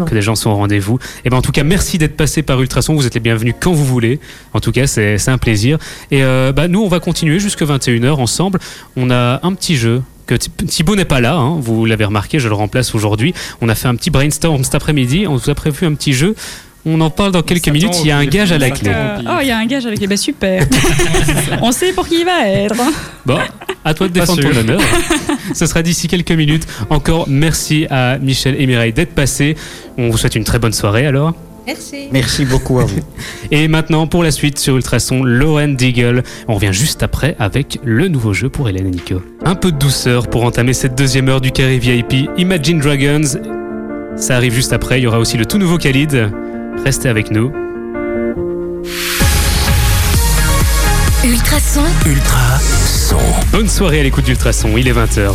[0.07, 0.99] que les gens sont au rendez-vous.
[1.25, 2.95] Et ben en tout cas, merci d'être passé par Ultrason.
[2.97, 4.19] Vous êtes les bienvenus quand vous voulez.
[4.55, 5.79] En tout cas, c'est un plaisir.
[6.11, 8.59] Et euh, bah, nous, on va continuer jusque 21h ensemble.
[8.97, 10.03] On a un petit jeu.
[10.27, 13.33] Que Thi- Thibaut n'est pas là, hein, vous l'avez remarqué, je le remplace aujourd'hui.
[13.63, 16.35] On a fait un petit brainstorm cet après-midi, on vous a prévu un petit jeu.
[16.91, 18.91] On en parle dans quelques minutes, il y a un gage à la clé.
[18.95, 20.67] Euh, oh, il y a un gage avec les bah super.
[21.63, 22.77] On sait pour qui il va être.
[23.27, 23.39] Bon,
[23.85, 24.81] à toi de défendre ton honneur.
[25.53, 26.67] Ce sera d'ici quelques minutes.
[26.89, 29.55] Encore merci à Michel et Mireille d'être passés.
[29.99, 31.35] On vous souhaite une très bonne soirée alors.
[31.67, 32.09] Merci.
[32.11, 33.01] Merci beaucoup à vous.
[33.51, 36.23] Et maintenant, pour la suite sur Ultrason, Lauren Deagle.
[36.47, 39.21] On revient juste après avec le nouveau jeu pour Hélène et Nico.
[39.45, 42.31] Un peu de douceur pour entamer cette deuxième heure du carré VIP.
[42.39, 43.39] Imagine Dragons.
[44.17, 44.99] Ça arrive juste après.
[44.99, 46.31] Il y aura aussi le tout nouveau Khalid.
[46.85, 47.53] Restez avec nous.
[51.25, 53.19] Ultrason, Ultra son.
[53.53, 54.77] Bonne soirée à l'écoute d'Ultrason.
[54.77, 55.33] Il est 20h.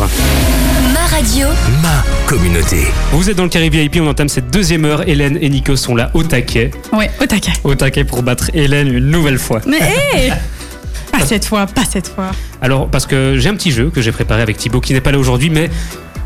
[0.93, 1.47] ma radio,
[1.81, 2.87] Ma communauté.
[3.11, 3.97] Vous êtes dans le carré VIP.
[4.01, 5.07] On entame cette deuxième heure.
[5.07, 6.71] Hélène et Nico sont là au taquet.
[6.93, 7.53] Ouais, au taquet.
[7.63, 9.61] Au taquet pour battre Hélène une nouvelle fois.
[9.67, 10.31] Mais hé
[11.11, 12.31] Pas cette fois, pas cette fois.
[12.59, 15.11] Alors, parce que j'ai un petit jeu que j'ai préparé avec Thibaut qui n'est pas
[15.11, 15.69] là aujourd'hui, mais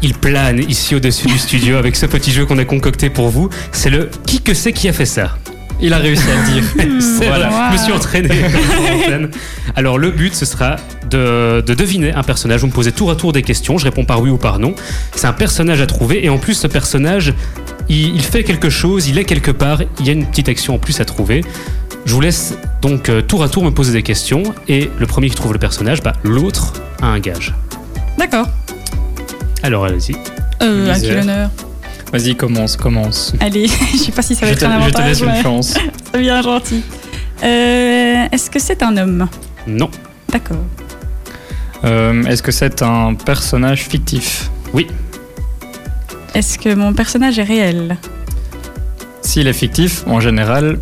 [0.01, 3.49] il plane ici au-dessus du studio avec ce petit jeu qu'on a concocté pour vous.
[3.71, 5.37] C'est le qui que c'est qui a fait ça?
[5.79, 6.63] Il a réussi à le dire.
[7.27, 7.69] Voilà.
[7.69, 8.29] je me suis entraîné.
[9.75, 10.77] Alors, le but, ce sera
[11.09, 12.61] de, de deviner un personnage.
[12.61, 14.73] Vous me posez tour à tour des questions, je réponds par oui ou par non.
[15.15, 17.33] C'est un personnage à trouver, et en plus, ce personnage,
[17.89, 20.75] il, il fait quelque chose, il est quelque part, il y a une petite action
[20.75, 21.43] en plus à trouver.
[22.05, 25.29] Je vous laisse donc euh, tour à tour me poser des questions, et le premier
[25.29, 27.53] qui trouve le personnage, bah, l'autre a un gage.
[28.17, 28.47] D'accord.
[29.63, 30.15] Alors, allez-y.
[30.61, 31.09] Euh, à Misère.
[31.09, 31.49] quel honneur
[32.13, 33.33] Vas-y, commence, commence.
[33.39, 35.21] Allez, je sais pas si ça va Je être te, un je te avantage.
[35.23, 35.73] laisse une chance.
[36.13, 36.83] C'est bien gentil.
[37.43, 39.27] Euh, Est-ce que c'est un homme
[39.67, 39.89] Non.
[40.31, 40.57] D'accord.
[41.83, 44.49] Euh, Est-ce que c'est un personnage fictif
[46.33, 47.97] Est-ce que mon personnage est réel
[49.21, 50.79] S'il est fictif, en général.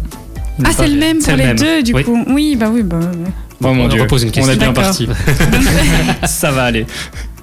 [0.64, 1.58] Ah, c'est le même pour le les même.
[1.60, 2.04] deux, du Oui.
[2.06, 2.24] coup.
[2.28, 2.98] Oui, bah oui, bah.
[2.98, 3.32] ouais.
[3.64, 5.08] Oh mon On dieu, repose une on est bien parti.
[6.26, 6.86] Ça va aller.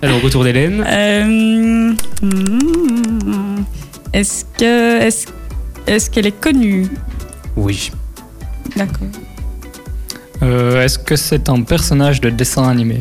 [0.02, 0.84] Alors, retour d'Hélène.
[0.86, 3.62] Euh, hmm,
[4.12, 5.26] Est-ce que est-ce
[5.86, 6.86] est-ce qu'elle est connue?
[7.56, 7.90] Oui.
[8.76, 9.06] D'accord.
[10.42, 12.98] Euh, Est-ce que c'est un personnage de dessin animé?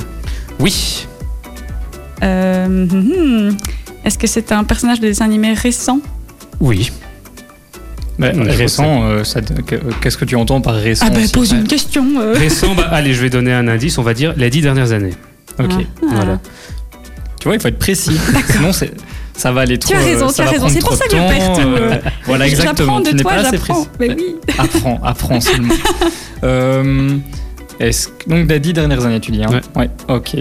[0.59, 1.07] Oui.
[2.23, 3.57] Euh, hmm,
[4.05, 5.99] Est-ce que c'est un personnage de dessin animé récent?
[6.59, 6.91] Oui.
[8.19, 11.19] Bah, Ouais, je Récent, euh, ça- que- qu'est-ce que tu entends par récent Ah bah
[11.33, 12.05] pose une question.
[12.19, 12.33] euh.
[12.37, 15.13] Récent, bah, allez, je vais donner un indice, on va dire les dix dernières années.
[15.59, 15.71] Ok.
[15.71, 16.05] Ah.
[16.13, 16.39] Voilà.
[17.41, 18.17] Tu vois, il faut être précis.
[18.51, 18.93] Sinon, c'est
[19.35, 19.91] ça va aller trop.
[19.93, 20.65] Tu as raison, tu ça as va raison.
[20.67, 21.67] prendre C'est pour trop ça de que je perds temps, tout.
[21.67, 22.75] euh, voilà, exactement.
[22.77, 23.73] J'apprends de tu n'es toi, pas assez j'apprends.
[23.73, 23.89] précis.
[23.99, 24.35] Mais oui.
[24.59, 25.73] Apprends, apprends seulement.
[26.43, 27.17] Euh,
[27.79, 29.43] est-ce donc des dix dernières années, tu dis.
[29.43, 29.89] Hein Ouais.
[30.07, 30.35] Ok.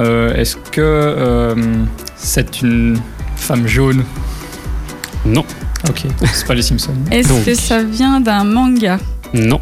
[0.00, 1.54] Euh, est-ce que euh,
[2.16, 2.98] c'est une
[3.36, 4.04] femme jaune?
[5.24, 5.44] Non,
[5.88, 6.02] Ok.
[6.32, 6.92] C'est pas les Simpsons.
[7.10, 7.44] Est-ce Donc.
[7.44, 8.98] que ça vient d'un manga?
[9.32, 9.60] Non.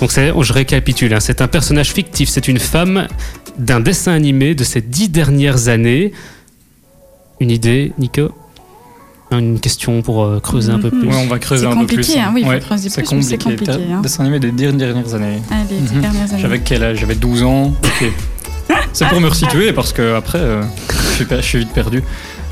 [0.00, 3.06] Donc c'est, je récapitule, hein, c'est un personnage fictif, c'est une femme
[3.58, 6.12] d'un dessin animé de ces dix dernières années.
[7.40, 8.30] Une idée, Nico?
[9.32, 11.00] Une question pour euh, creuser un peu Mhm.
[11.00, 12.20] plus Ouais, on va creuser un peu compliqué, plus.
[12.20, 13.38] hein, oui, Ouais, c'est plus, mais c'est compliqué.
[13.38, 14.00] compliqué, hein.
[14.00, 15.42] Dessin animé des dix dernières années.
[15.50, 16.00] Allez, dix Mhm.
[16.00, 16.42] dernières années.
[16.42, 16.98] J'avais quel âge?
[17.00, 17.72] J'avais 12 ans.
[17.84, 18.12] Ok.
[18.92, 22.02] C'est pour me resituer parce que après, euh, je, suis, per- je suis vite perdu.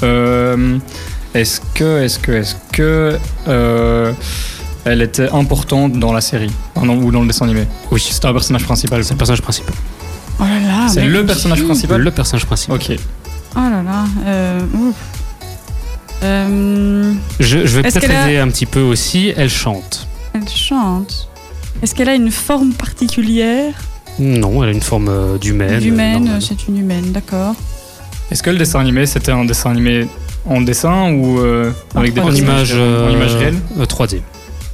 [0.03, 0.79] Euh,
[1.33, 4.13] est-ce que, est-ce que, est-ce que euh,
[4.85, 6.51] elle était importante dans la série?
[6.77, 7.65] Ah non, ou dans le dessin animé?
[7.93, 8.01] Oui.
[8.01, 9.03] C'était un personnage principal.
[9.05, 9.75] C'est le personnage principal.
[10.41, 10.89] Oh là là.
[10.89, 12.01] C'est mais le personnage principal.
[12.01, 12.77] Le personnage principal.
[12.77, 12.93] Ok.
[13.57, 14.05] Oh là là.
[14.27, 14.95] Euh, ouf.
[16.23, 19.33] Euh, Je, je vais Est-ce peut-être qu'elle a- aider un petit peu aussi.
[19.37, 20.07] Elle chante.
[20.35, 21.29] elle chante.
[21.83, 23.75] Est-ce qu'elle a une forme particulière?
[24.19, 25.83] Non, elle a une forme euh, d'humaine.
[25.85, 26.43] Humaine, normale.
[26.43, 27.55] c'est une humaine, d'accord.
[28.31, 30.09] Est-ce que le dessin animé c'était un dessin animé
[30.47, 32.41] en dessin ou euh, avec des En trois D.
[32.41, 33.59] image, en euh, image réelle?
[33.79, 34.21] euh, 3D.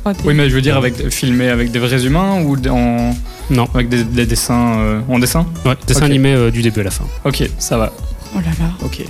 [0.04, 0.16] 3D.
[0.24, 3.14] Oui, mais je veux dire avec filmé avec des vrais humains ou en,
[3.50, 3.68] Non.
[3.74, 5.46] avec des, des dessins euh, en dessin?
[5.64, 7.04] Ouais, dessin animé euh, du début à la fin.
[7.24, 7.92] Ok, ça va.
[8.34, 8.70] Oh là là.
[8.84, 9.02] Ok.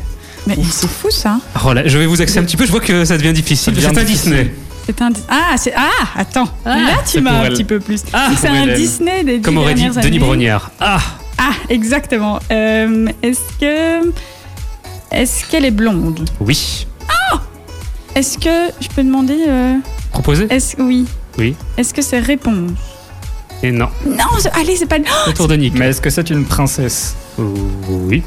[0.47, 1.39] Mais c'est fou ça.
[1.67, 3.75] Oh là, je vais vous axer un petit peu, je vois que ça devient difficile.
[3.79, 4.05] C'est un.
[4.05, 4.53] Disney.
[4.87, 5.11] C'est un.
[5.29, 5.73] Ah, c'est.
[5.77, 6.49] Ah, attends.
[6.65, 7.53] là, tu m'as un elle.
[7.53, 8.03] petit peu plus.
[8.13, 8.67] Ah, c'est un.
[8.75, 10.19] Disney des Comme aurait dit Denis.
[10.19, 10.71] Brognard.
[10.81, 10.99] Ah
[11.39, 12.39] Ah, exactement.
[12.51, 14.11] Euh, est-ce que.
[15.13, 16.29] Est-ce qu'elle est blonde?
[16.41, 16.87] Oui.
[18.15, 18.73] Est-ce que.
[18.81, 19.39] Je peux demander.
[20.11, 20.77] Proposé Est-ce.
[20.81, 21.07] Oui.
[21.39, 21.55] Oui.
[21.77, 22.71] Est-ce que c'est réponse
[23.63, 23.89] Et non.
[24.07, 24.99] Non, c'est- allez, c'est pas.
[24.99, 25.75] Le tour de Nick.
[25.79, 28.23] Mais est-ce que c'est une princesse Oui.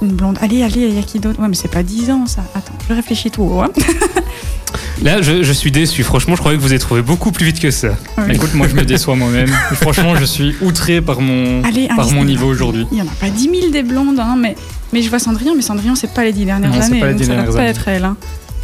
[0.00, 0.38] Une blonde.
[0.40, 1.40] Allez, allez, il y a qui d'autre?
[1.40, 2.42] Ouais, mais c'est pas 10 ans ça.
[2.54, 3.60] Attends, je réfléchis tout haut.
[3.62, 3.70] Hein.
[5.02, 6.02] Là, je, je suis déçu.
[6.04, 7.96] Franchement, je croyais que vous avez trouvé beaucoup plus vite que ça.
[8.30, 9.48] Écoute, moi je me déçois moi-même.
[9.74, 12.86] Franchement, je suis outré par mon, Allez, par mon niveau aujourd'hui.
[12.92, 14.54] Il y en a pas 10 000 des blondes, hein, mais,
[14.92, 17.00] mais je vois Cendrillon, mais Cendrillon, c'est pas les 10 dernières Non, c'est années.
[17.00, 17.70] pas les donc 10 ça doit dernières pas années.
[17.70, 18.04] être elle.
[18.04, 18.16] Hein.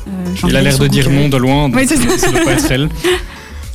[0.09, 2.19] Euh, Il a ai l'air de dire non de loin, donc Oui, c'est ça.
[2.19, 2.89] ça doit pas être elle.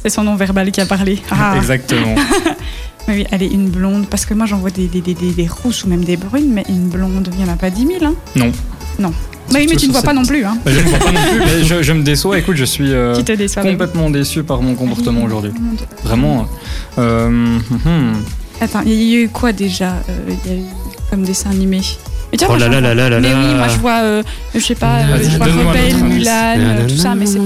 [0.04, 1.22] C'est son nom verbal qui a parlé.
[1.32, 1.54] Ah.
[1.58, 2.16] Exactement.
[3.08, 5.32] Mais oui, elle est une blonde, parce que moi j'en vois des, des, des, des,
[5.32, 7.86] des rousses ou même des brunes, mais une blonde, il n'y en a pas 10
[8.00, 8.06] 000.
[8.06, 8.14] Hein.
[8.38, 8.50] Non.
[8.98, 9.14] Non.
[9.52, 10.46] Mais, oui, mais tu ne vois pas non plus.
[10.46, 10.58] Hein.
[10.64, 12.38] Bah, je ne vois pas non plus, mais je, je me déçois.
[12.40, 13.48] Écoute, je suis euh, te oui.
[13.72, 15.52] complètement déçu par mon comportement Allez, aujourd'hui.
[16.04, 16.48] Vraiment.
[16.98, 18.14] euh, hum, hum.
[18.62, 20.64] Attends, il y a eu quoi déjà euh, Il y a eu
[21.10, 21.82] comme dessin animé?
[22.34, 23.36] Mais tu vois, Oh moi, là là là là là Mais là.
[23.38, 24.24] oui, moi je vois, euh,
[24.56, 25.96] je sais pas, euh, je vois Rebelle.
[26.04, 27.38] Mulan, euh, tout ça, mais c'est.
[27.38, 27.46] Oh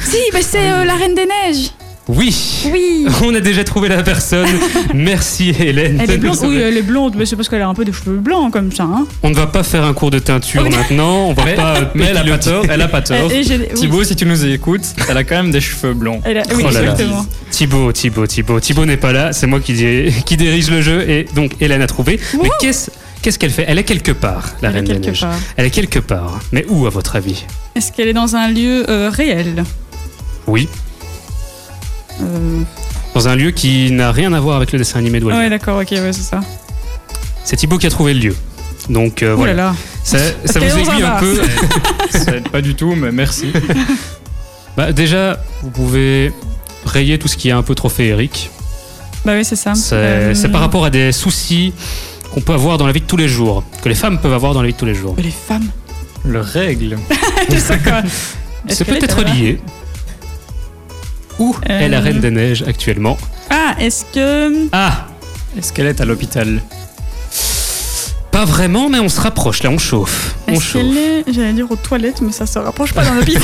[0.00, 1.70] Si, mais c'est euh, la Reine des Neiges
[2.14, 2.34] Oui
[2.70, 4.46] Oui On a déjà trouvé la personne.
[4.94, 5.98] Merci Hélène.
[6.02, 6.60] Elle est blonde, oui, sauver.
[6.60, 8.82] elle est blonde, mais c'est parce qu'elle a un peu de cheveux blancs comme ça.
[8.84, 9.06] Hein.
[9.22, 10.70] On ne va pas faire un cours de teinture Oui.
[10.70, 11.28] maintenant.
[11.28, 11.90] On va Mais, pas.
[11.94, 12.64] mais elle a pas tort.
[12.68, 13.30] Elle a pas tort.
[13.32, 15.94] Et- et j'ai- oui, Thibaut, si tu nous écoutes, elle a quand même des cheveux
[15.94, 16.20] blancs.
[16.24, 16.92] elle a- oui, Oh là là.
[16.92, 17.26] exactement.
[17.50, 18.60] Thibaut, Thibaut, Thibaut.
[18.60, 21.82] Thibaut n'est pas là, c'est moi qui, di- qui dirige le jeu et donc Hélène
[21.82, 22.20] a trouvé.
[22.42, 22.90] Mais qu'est-ce
[23.22, 23.64] qu'est-ce qu'elle fait?
[23.68, 25.20] Elle est quelque part, la Elle est Reine des Neiges.
[25.20, 25.34] part.
[25.56, 26.40] Elle est quelque part.
[26.52, 27.44] Mais où, à votre avis?
[27.74, 29.64] Est-ce qu'elle est dans un lieu euh, réel?
[30.46, 30.68] Oui,
[33.14, 35.38] dans un lieu qui n'a rien à voir avec le dessin animé de Wally.
[35.38, 36.40] Ouais, d'accord, ok, ouais, c'est ça.
[37.44, 38.36] C'est Thibaut qui a trouvé le lieu.
[38.88, 39.54] Donc euh, là voilà.
[39.54, 39.74] là.
[40.04, 41.40] Ça, vous aiguille un peu.
[42.10, 43.52] Ça aide pas du tout, mais merci.
[44.74, 46.32] Bah, déjà, vous pouvez
[46.86, 48.50] rayer tout ce qui est un peu trop féerique.
[49.22, 49.74] Bah oui, c'est ça.
[49.74, 51.74] C'est Euh, c'est par rapport à des soucis
[52.32, 54.54] qu'on peut avoir dans la vie de tous les jours, que les femmes peuvent avoir
[54.54, 55.14] dans la vie de tous les jours.
[55.18, 55.68] Les femmes?
[56.24, 56.98] Le règle.
[57.50, 57.98] Je sais quoi.
[58.66, 59.60] Est-ce C'est peut-être là lié.
[61.42, 62.00] Où est la Euh.
[62.00, 63.18] Reine des Neiges actuellement
[63.50, 64.68] Ah, est-ce que.
[64.72, 65.06] Ah
[65.58, 66.62] Est-ce qu'elle est à l'hôpital
[68.30, 70.36] Pas vraiment, mais on se rapproche, là, on chauffe.
[70.46, 70.72] On Est-ce chauffe.
[70.82, 71.24] qu'elle est.
[71.32, 73.42] J'allais dire aux toilettes, mais ça se rapproche pas d'un hôpital.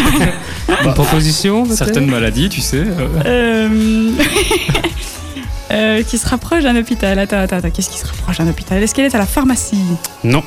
[0.84, 2.84] Une proposition peut-être Certaines maladies, tu sais.
[2.86, 4.10] euh, Euh,
[5.72, 7.18] euh, qui se rapproche d'un hôpital.
[7.18, 7.70] Attends, attends, attends.
[7.70, 8.82] Qu'est-ce qui se rapproche d'un hôpital?
[8.82, 9.76] Est-ce qu'elle est à la pharmacie?
[10.24, 10.42] Non.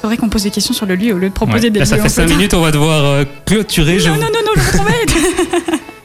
[0.00, 1.70] Faudrait qu'on pose des questions sur le lieu au lieu de proposer Ouais.
[1.70, 2.34] des Là, ça lieux, fait en 5 fait.
[2.36, 3.98] minutes, on va devoir euh, clôturer.
[3.98, 4.92] Je, Non, non, non, non, je promets.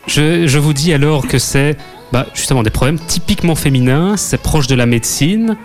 [0.08, 1.78] je, je vous dis alors que c'est
[2.12, 5.58] bah, justement des problèmes typiquement féminins, c'est proche de la médecine.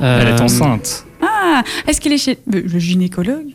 [0.00, 1.04] Elle est Euh, enceinte.
[1.22, 3.48] Ah, est-ce qu'elle est chez le gynécologue?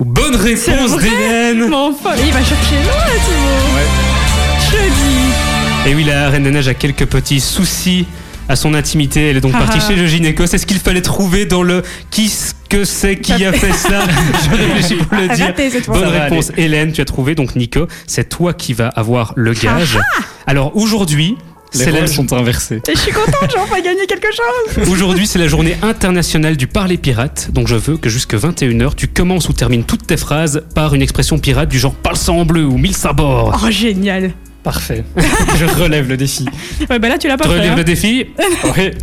[0.00, 4.72] Bonne réponse d'Hélène Mais enfin, il va chercher loin, Thibaut.
[4.72, 5.90] Je dis.
[5.90, 8.06] Et oui, la Reine des Neiges a quelques petits soucis
[8.52, 9.30] à son intimité.
[9.30, 9.88] Elle est donc Ah partie ah.
[9.88, 10.46] chez le gynéco.
[10.46, 12.30] C'est ce qu'il fallait trouver dans le qui
[12.68, 14.02] que c'est qui a fait ça.
[14.44, 15.54] Je réfléchis pour le dire.
[15.88, 16.92] Bonne Ça va réponse, Hélène.
[16.92, 17.86] Tu as trouvé donc Nico.
[18.06, 19.98] C'est toi qui vas avoir le gage.
[20.46, 21.36] Alors aujourd'hui,
[21.74, 22.82] Les la- rôles sont inversés.
[22.86, 24.88] Et je suis contente, j'ai enfin gagné quelque chose.
[24.92, 27.48] Aujourd'hui, c'est la journée internationale du parler pirate.
[27.52, 31.00] Donc, je veux que jusque 21h, tu commences ou termines toutes tes phrases par une
[31.00, 33.58] expression pirate du genre parle ça en bleu ou mille sabords.
[33.64, 34.32] Oh, génial.
[34.62, 35.04] Parfait.
[35.58, 36.46] Je relève le défi.
[36.88, 37.56] Ouais, bah là, tu l'as pas Tu fait.
[37.56, 37.76] relèves hein.
[37.76, 38.26] le défi
[38.76, 38.94] Ouais.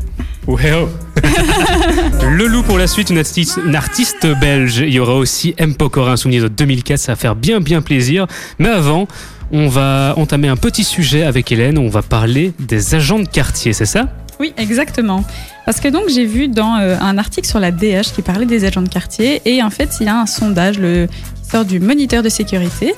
[0.47, 0.89] Ouais, oh.
[2.23, 4.77] Le loup pour la suite, une artiste, une artiste belge.
[4.77, 5.75] Il y aura aussi M.
[5.75, 8.25] Pokora, un souvenir de 2004, ça va faire bien bien plaisir.
[8.57, 9.07] Mais avant,
[9.51, 13.73] on va entamer un petit sujet avec Hélène, on va parler des agents de quartier,
[13.73, 14.07] c'est ça?
[14.39, 15.23] Oui, exactement.
[15.69, 18.65] Parce que donc j'ai vu dans euh, un article sur la DH qui parlait des
[18.65, 21.07] agents de quartier et en fait il y a un sondage le,
[21.43, 22.95] qui sort du moniteur de sécurité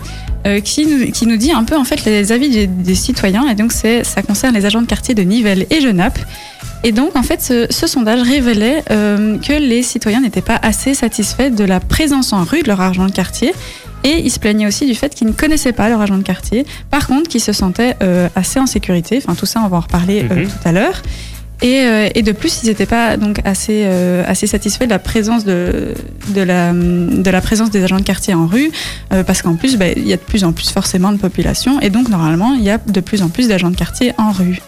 [0.47, 3.45] euh, qui, nous, qui nous dit un peu en fait les avis des, des citoyens
[3.49, 6.17] et donc c'est ça concerne les agents de quartier de Nivelles et Genappe.
[6.85, 10.93] Et donc en fait ce, ce sondage révélait euh, que les citoyens n'étaient pas assez
[10.93, 13.51] satisfaits de la présence en rue de leur agent de quartier.
[14.05, 16.65] Et ils se plaignaient aussi du fait qu'ils ne connaissaient pas leur agent de quartier.
[16.89, 19.17] Par contre, qu'ils se sentaient euh, assez en sécurité.
[19.17, 20.47] Enfin, tout ça, on va en reparler euh, Mhm.
[20.47, 21.01] tout à l'heure.
[21.61, 24.99] Et, euh, et de plus, ils n'étaient pas donc assez euh, assez satisfaits de la
[24.99, 25.93] présence de
[26.35, 28.71] la présence des agents de quartier en rue,
[29.13, 31.79] euh, parce qu'en plus, bah, il y a de plus en plus forcément de population,
[31.79, 34.59] et donc normalement, il y a de plus en plus d'agents de quartier en rue.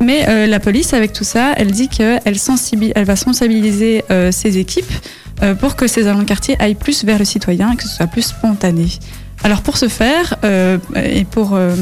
[0.00, 4.02] Mais la police, avec tout ça, elle dit qu'elle elle va sensibiliser
[4.32, 4.92] ses équipes
[5.60, 8.22] pour que ces agents de quartier aillent plus vers le citoyen que ce soit plus
[8.22, 8.86] spontané.
[9.44, 11.74] Alors pour ce faire, euh, et pour, euh,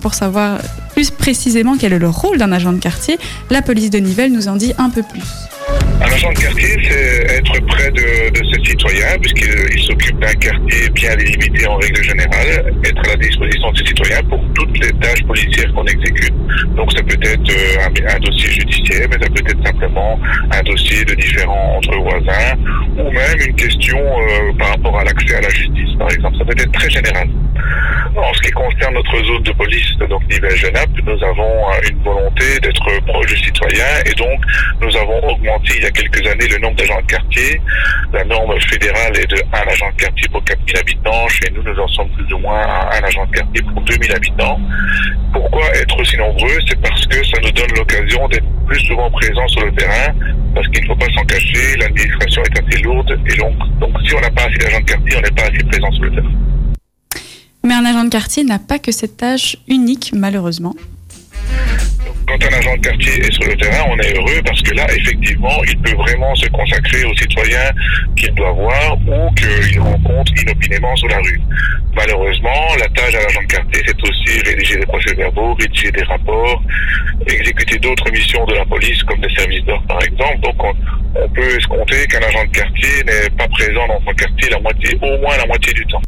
[0.00, 0.58] pour savoir
[0.92, 3.18] plus précisément quel est le rôle d'un agent de quartier,
[3.50, 5.45] la police de Nivelles nous en dit un peu plus.
[5.68, 10.88] Un agent de quartier, c'est être près de, ses citoyens, puisqu'il il s'occupe d'un quartier
[10.90, 14.92] bien délimité en règle générale, être à la disposition de ses citoyens pour toutes les
[15.00, 16.34] tâches policières qu'on exécute.
[16.76, 20.20] Donc ça peut être euh, un, un dossier judiciaire, mais ça peut être simplement
[20.52, 22.54] un dossier de différents entre voisins,
[22.98, 26.36] ou même une question euh, par rapport à l'accès à la justice, par exemple.
[26.38, 27.28] Ça peut être très général.
[28.16, 32.60] En ce qui concerne notre zone de police, donc Nivelles-Genappe, nous avons euh, une volonté
[32.62, 34.40] d'être proche du citoyen et donc
[34.80, 37.60] nous avons augmenté il y a quelques années le nombre d'agents de quartier.
[38.12, 41.28] La norme fédérale est de un agent de quartier pour 4000 habitants.
[41.28, 44.12] Chez nous, nous en sommes plus ou moins à un agent de quartier pour 2000
[44.12, 44.60] habitants.
[45.32, 46.58] Pourquoi être aussi nombreux?
[46.68, 50.12] C'est parce que ça nous donne l'occasion d'être plus souvent présents sur le terrain,
[50.54, 54.14] parce qu'il ne faut pas s'en cacher, l'administration est assez lourde et donc, donc si
[54.14, 56.32] on n'a pas assez d'agents de quartier, on n'est pas assez présent sur le terrain.
[57.64, 60.74] Mais un agent de quartier n'a pas que cette tâche unique, malheureusement.
[62.26, 64.84] Quand un agent de quartier est sur le terrain, on est heureux parce que là,
[64.92, 67.70] effectivement, il peut vraiment se consacrer aux citoyens
[68.16, 71.40] qu'il doit voir ou qu'il rencontre inopinément sur la rue.
[71.94, 76.62] Malheureusement, la tâche à l'agent de quartier, c'est aussi rédiger des procès-verbaux, rédiger des rapports,
[77.26, 80.40] exécuter d'autres missions de la police, comme des services d'ordre, par exemple.
[80.40, 80.74] Donc, on,
[81.14, 84.98] on peut escompter qu'un agent de quartier n'est pas présent dans son quartier la moitié,
[85.00, 86.02] au moins la moitié du temps.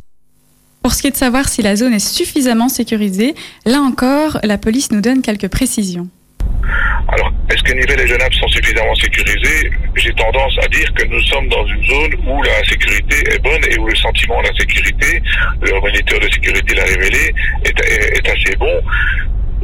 [0.89, 3.34] Pour ce qui est de savoir si la zone est suffisamment sécurisée,
[3.66, 6.09] là encore, la police nous donne quelques précisions.
[7.09, 9.70] Alors, est-ce que Nivelles et Genappe sont suffisamment sécurisés?
[9.97, 13.61] J'ai tendance à dire que nous sommes dans une zone où la sécurité est bonne
[13.70, 15.20] et où le sentiment d'insécurité,
[15.61, 17.34] le moniteur de sécurité l'a révélé,
[17.66, 18.80] est, assez bon.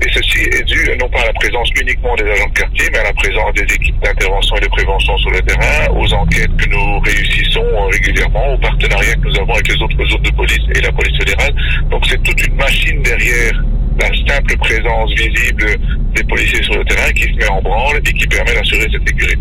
[0.03, 2.99] Et ceci est dû non pas à la présence uniquement des agents de quartier, mais
[2.99, 6.69] à la présence des équipes d'intervention et de prévention sur le terrain, aux enquêtes que
[6.69, 10.59] nous réussissons euh, régulièrement, aux partenariats que nous avons avec les autres zones de police
[10.75, 11.55] et la police fédérale.
[11.91, 13.65] Donc c'est toute une machine derrière
[14.01, 15.67] la simple présence visible
[16.15, 19.09] des policiers sur le terrain qui se met en branle et qui permet d'assurer cette
[19.09, 19.39] sécurité.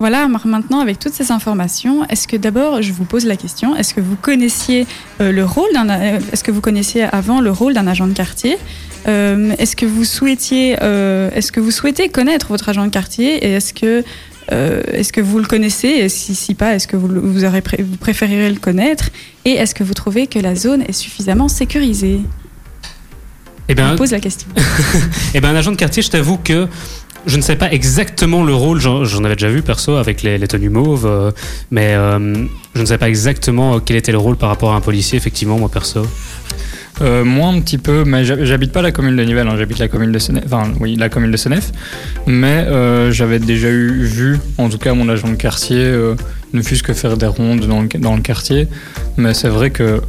[0.00, 3.94] Voilà, maintenant avec toutes ces informations, est-ce que d'abord je vous pose la question, est-ce
[3.94, 4.86] que vous connaissiez
[5.20, 8.12] euh, le rôle d'un, euh, est-ce que vous connaissiez avant le rôle d'un agent de
[8.12, 8.58] quartier?
[9.06, 13.52] Est-ce que vous souhaitiez, euh, est-ce que vous souhaitez connaître votre agent de quartier et
[13.52, 14.02] est-ce que
[14.52, 17.62] euh, est-ce que vous le connaissez et si, si pas, est-ce que vous, vous, aurez
[17.62, 19.08] pré- vous préférerez le connaître
[19.46, 22.20] et est-ce que vous trouvez que la zone est suffisamment sécurisée?
[23.70, 24.48] Eh vous pose la question.
[25.34, 26.68] Eh ben, un agent de quartier, je t'avoue que
[27.26, 30.36] je ne sais pas exactement le rôle, j'en j'en avais déjà vu perso avec les,
[30.36, 31.30] les tenues mauves, euh,
[31.70, 32.44] mais euh,
[32.74, 35.58] je ne sais pas exactement quel était le rôle par rapport à un policier, effectivement,
[35.58, 36.06] moi perso.
[37.00, 39.78] Euh, moi un petit peu, mais j'hab- j'habite pas la commune de Nivelles, hein, j'habite
[39.80, 41.72] la commune de Senef, enfin oui, la commune de Senef,
[42.28, 46.14] mais euh, j'avais déjà eu vu, en tout cas mon agent de quartier, euh,
[46.52, 48.68] ne fût-ce que faire des rondes dans le, dans le quartier,
[49.16, 50.00] mais c'est vrai que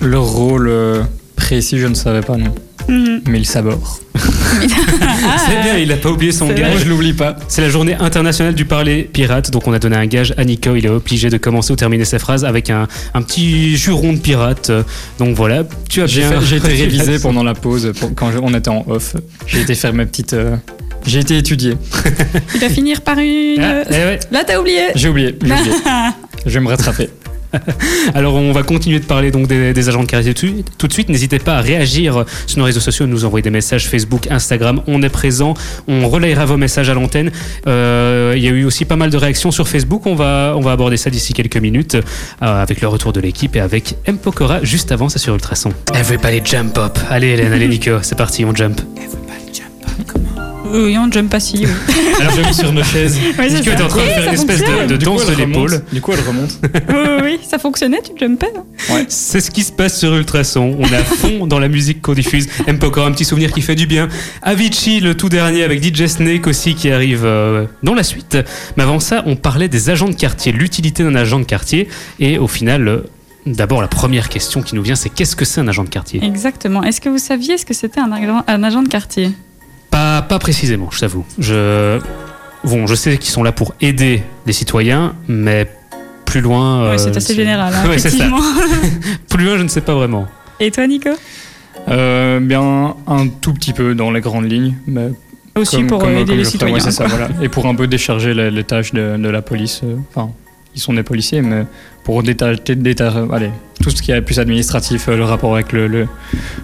[0.00, 1.02] leur rôle euh,
[1.36, 2.54] précis, je ne savais pas non.
[2.88, 4.00] Mais il sabord.
[4.18, 6.72] C'est bien, il a pas oublié son C'est gage.
[6.74, 6.84] vrai.
[6.84, 7.36] je l'oublie pas.
[7.48, 10.74] C'est la journée internationale du parler pirate, donc on a donné un gage à Nico.
[10.76, 14.18] Il est obligé de commencer ou terminer ses phrases avec un, un petit juron de
[14.18, 14.70] pirate.
[15.18, 16.40] Donc voilà, tu as J'ai bien.
[16.40, 19.16] fait- j'ai été révisé pendant la pause, pour- quand je- on était en off.
[19.46, 20.32] J'ai été faire mes petites.
[20.34, 20.56] euh,
[21.06, 21.74] j'ai été étudié.
[22.52, 23.60] Tu vas finir par une.
[23.60, 24.18] Ah, eh ouais.
[24.30, 24.80] Là, t'as oublié.
[24.94, 25.36] J'ai oublié.
[25.44, 25.70] J'ai oublié.
[26.46, 27.10] je vais me rattraper.
[28.14, 31.08] Alors on va continuer de parler donc des, des agents de quartier tout, de suite.
[31.08, 34.82] N'hésitez pas à réagir sur nos réseaux sociaux, nous envoyer des messages Facebook, Instagram.
[34.86, 35.54] On est présent,
[35.88, 37.30] on relayera vos messages à l'antenne.
[37.66, 40.06] Euh, il y a eu aussi pas mal de réactions sur Facebook.
[40.06, 43.56] On va, on va aborder ça d'ici quelques minutes euh, avec le retour de l'équipe
[43.56, 44.18] et avec M.
[44.18, 45.72] Pokora juste avant, c'est sur Ultrason.
[45.94, 46.98] Everybody jump up.
[47.10, 48.80] Allez Hélène, allez Nico, c'est parti, on jump.
[50.72, 51.58] Oui, on jump pas si.
[51.58, 51.66] oui.
[52.20, 53.18] Alors je mis sur nos chaises.
[53.38, 55.82] Ouais, c'est Nico est en train de faire une espèce de, danse de l'épaule.
[55.92, 56.58] Du coup, elle remonte.
[56.62, 58.52] oui, oui, oui, ça fonctionnait, tu jumpais.
[58.56, 60.76] hein C'est ce qui se passe sur Ultrason.
[60.78, 62.48] On est à fond dans la musique qu'on diffuse.
[62.66, 62.78] M.
[62.78, 64.08] Pokora, un petit souvenir qui fait du bien.
[64.42, 68.38] Avicii, le tout dernier, avec DJ Snake aussi qui arrive euh, dans la suite.
[68.76, 71.88] Mais avant ça, on parlait des agents de quartier, l'utilité d'un agent de quartier.
[72.18, 73.00] Et au final, euh,
[73.46, 76.22] d'abord, la première question qui nous vient, c'est qu'est-ce que c'est un agent de quartier?
[76.24, 76.82] Exactement.
[76.82, 79.30] Est-ce que vous saviez ce que c'était un agent, un agent de quartier?
[79.90, 81.24] Pas, pas précisément, je t'avoue.
[81.38, 81.98] Je...
[82.64, 85.70] Bon, je sais qu'ils sont là pour aider les citoyens, mais
[86.24, 86.82] plus loin.
[86.90, 88.16] Ouais, euh, C'est assez général, hein, Ouais, c'est ça.
[88.26, 88.40] effectivement.
[89.28, 90.26] Plus loin, je ne sais pas vraiment.
[90.58, 91.10] Et toi, Nico?
[91.88, 95.10] Euh, bien, un tout petit peu dans les grandes lignes, mais
[95.54, 96.74] Aussi comme- pour comme- aider comme les citoyens.
[96.74, 97.28] ouais, c'est ça, voilà.
[97.42, 99.82] Et pour un peu décharger les, les tâches de, de la police.
[99.84, 100.32] euh, Enfin,
[100.74, 101.64] ils sont des policiers, mais
[102.02, 106.08] pour détacher, déta- allez, tout ce qui est plus administratif, le rapport avec le, le,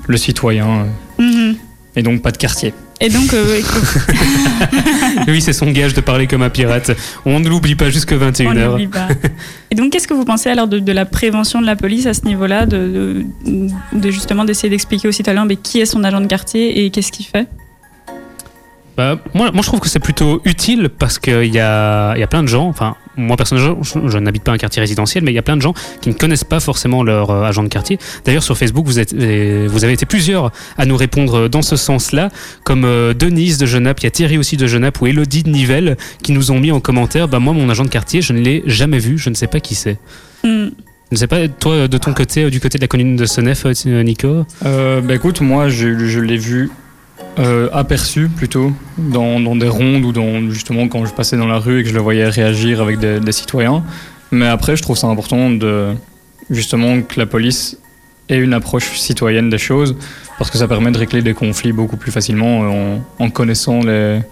[0.08, 0.86] le citoyen,
[1.18, 1.54] Mhm.
[1.94, 2.74] et donc pas de quartier.
[3.03, 3.61] Et donc, euh,
[5.28, 6.92] Oui, c'est son gage de parler comme un pirate.
[7.26, 8.55] On ne l'oublie pas jusque on 21h.
[8.70, 9.09] n'oublie pas.
[9.70, 12.14] Et donc, qu'est-ce que vous pensez alors de, de la prévention de la police à
[12.14, 16.20] ce niveau-là, de, de, de justement d'essayer d'expliquer aux citoyens mais qui est son agent
[16.20, 17.48] de quartier et qu'est-ce qu'il fait?
[18.97, 22.22] Bah, moi, moi, je trouve que c'est plutôt utile parce qu'il y a, il y
[22.22, 25.32] a plein de gens, enfin, moi personnellement, je, je n'habite pas un quartier résidentiel, mais
[25.32, 27.68] il y a plein de gens qui ne connaissent pas forcément leur euh, agent de
[27.68, 27.99] quartier.
[28.24, 32.28] D'ailleurs, sur Facebook, vous, êtes, vous avez été plusieurs à nous répondre dans ce sens-là,
[32.64, 35.51] comme euh, Denise de Genappe, il y a Thierry aussi de Genappe ou Elodie de
[35.51, 38.40] Nivelles qui nous ont mis en commentaire, bah, moi, mon agent de quartier, je ne
[38.40, 39.99] l'ai jamais vu, je ne sais pas qui c'est.
[40.45, 40.68] Hmm.
[41.11, 43.26] Je ne sais pas, toi, de ton côté, euh, du côté de la commune de
[43.26, 44.47] Senef, Nico?
[44.64, 46.70] Euh, bah écoute, moi je, je l'ai vu
[47.39, 51.59] euh, aperçu plutôt dans, dans des rondes ou dans justement quand je passais dans la
[51.59, 53.83] rue et que je le voyais réagir avec des, citoyens.
[54.30, 55.95] Mais après, je trouve ça important de
[56.51, 57.78] justement que la police
[58.28, 59.97] ait une approche citoyenne des choses
[60.39, 64.22] parce que ça permet de régler des conflits beaucoup plus facilement en, connaissant les,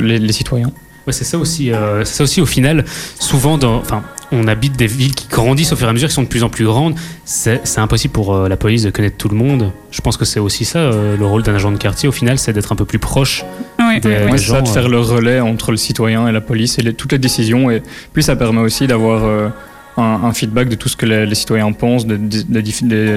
[0.00, 0.72] les citoyens.
[1.08, 1.72] Ouais, c'est ça aussi.
[1.72, 2.84] euh, c'est ça aussi au final.
[3.18, 6.14] Souvent, dans, enfin, on habite des villes qui grandissent au fur et à mesure, qui
[6.14, 6.94] sont de plus en plus grandes.
[7.24, 9.72] C'est impossible pour euh, la police de connaître tout le monde.
[9.90, 12.10] Je pense que c'est aussi ça euh, le rôle d'un agent de quartier.
[12.10, 13.42] Au final, c'est d'être un peu plus proche.
[13.78, 14.38] Oui, Des- oui, oui.
[14.38, 16.92] c'est ça, gens, de faire le relais entre le citoyen et la police et les-
[16.92, 17.70] toutes les décisions.
[17.70, 17.82] Et
[18.12, 19.48] puis ça permet aussi d'avoir euh,
[19.96, 22.18] un, un feedback de tout ce que les, les citoyens pensent des,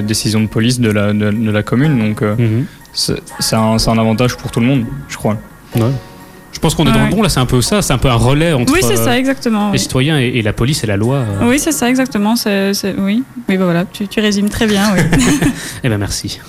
[0.01, 1.99] décisions de police de la, de, de la commune.
[1.99, 2.65] Donc euh, Mhm.
[2.93, 5.37] c'est c'est un, c'est un avantage pour tout le monde, je crois.
[5.75, 5.81] Ouais.
[6.53, 7.29] Je pense qu'on est dans le bon là.
[7.29, 7.81] C'est un peu ça.
[7.81, 9.67] C'est un peu un relais entre Oui, euh, ça, exactement.
[9.67, 9.79] les oui.
[9.79, 11.23] citoyens et, et la police et la loi.
[11.43, 12.35] Oui, c'est ça, exactement.
[12.35, 14.83] c'est- oui, oui, bah voilà, tu, tu résumes très bien.
[14.93, 15.01] Oui.
[15.83, 16.39] Eh ben merci.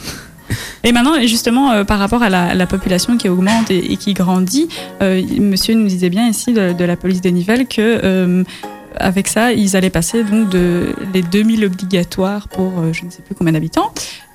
[0.85, 4.13] Et maintenant, justement, euh, par rapport à la, la population qui augmente et, et qui
[4.13, 4.69] grandit,
[5.01, 8.45] euh, monsieur nous disait bien ici de, de la police des Nivelles que euh,
[8.99, 13.35] avec ça, ils allaient passer donc de les 2000 obligatoires pour je ne sais plus
[13.35, 13.93] combien d'habitants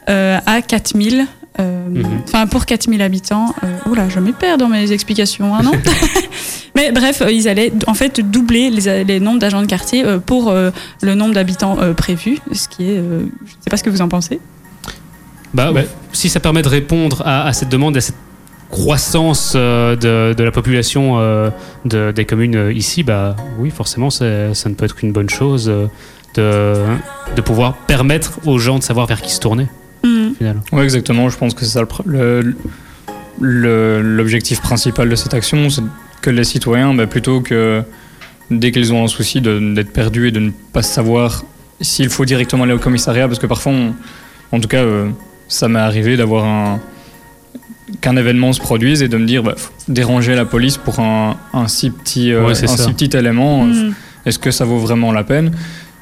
[0.07, 1.28] à 4000.
[1.60, 2.05] Euh, Mhm.
[2.26, 3.55] Enfin, pour 4000 habitants.
[3.64, 5.72] Euh, oula, je me perds dans mes explications, hein, non
[6.76, 10.51] Mais bref, euh, ils allaient en fait doubler les, les nombres d'agents de quartier pour
[10.53, 13.30] le nombre d'habitants euh, prévu, ce qui est, je ne
[13.62, 14.39] sais pas ce que vous en pensez.
[15.53, 15.88] Bah, Ouais.
[16.14, 18.16] si ça permet de répondre à, à cette demande, à cette
[18.70, 21.49] croissance euh, de, de la population euh,
[21.86, 25.72] de- des communes euh, ici, bah oui, forcément, ça ne peut être qu'une bonne chose
[26.36, 26.76] de,
[27.36, 29.68] de pouvoir permettre aux gens de savoir vers qui se tourner.
[30.38, 30.62] Final.
[30.72, 31.30] Oui, exactement.
[31.30, 32.55] Je pense que c'est ça le pr- le-
[33.39, 35.82] le- l'objectif principal de cette action, c'est
[36.22, 37.82] que les citoyens, bah, plutôt que
[38.49, 41.43] dès qu'ils ont un souci de- d'être perdus et de ne pas savoir
[41.82, 43.93] s'il faut directement aller au commissariat, parce que parfois, on-
[44.51, 45.10] en tout cas, euh,
[45.47, 46.80] ça m'est arrivé d'avoir un
[48.01, 51.38] qu'un événement se produise et de me dire bah, faut déranger la police pour un,
[51.53, 53.93] un si petit euh, Ouais, un si petit élément euh, Mhm.
[54.26, 55.51] est-ce que ça vaut vraiment la peine?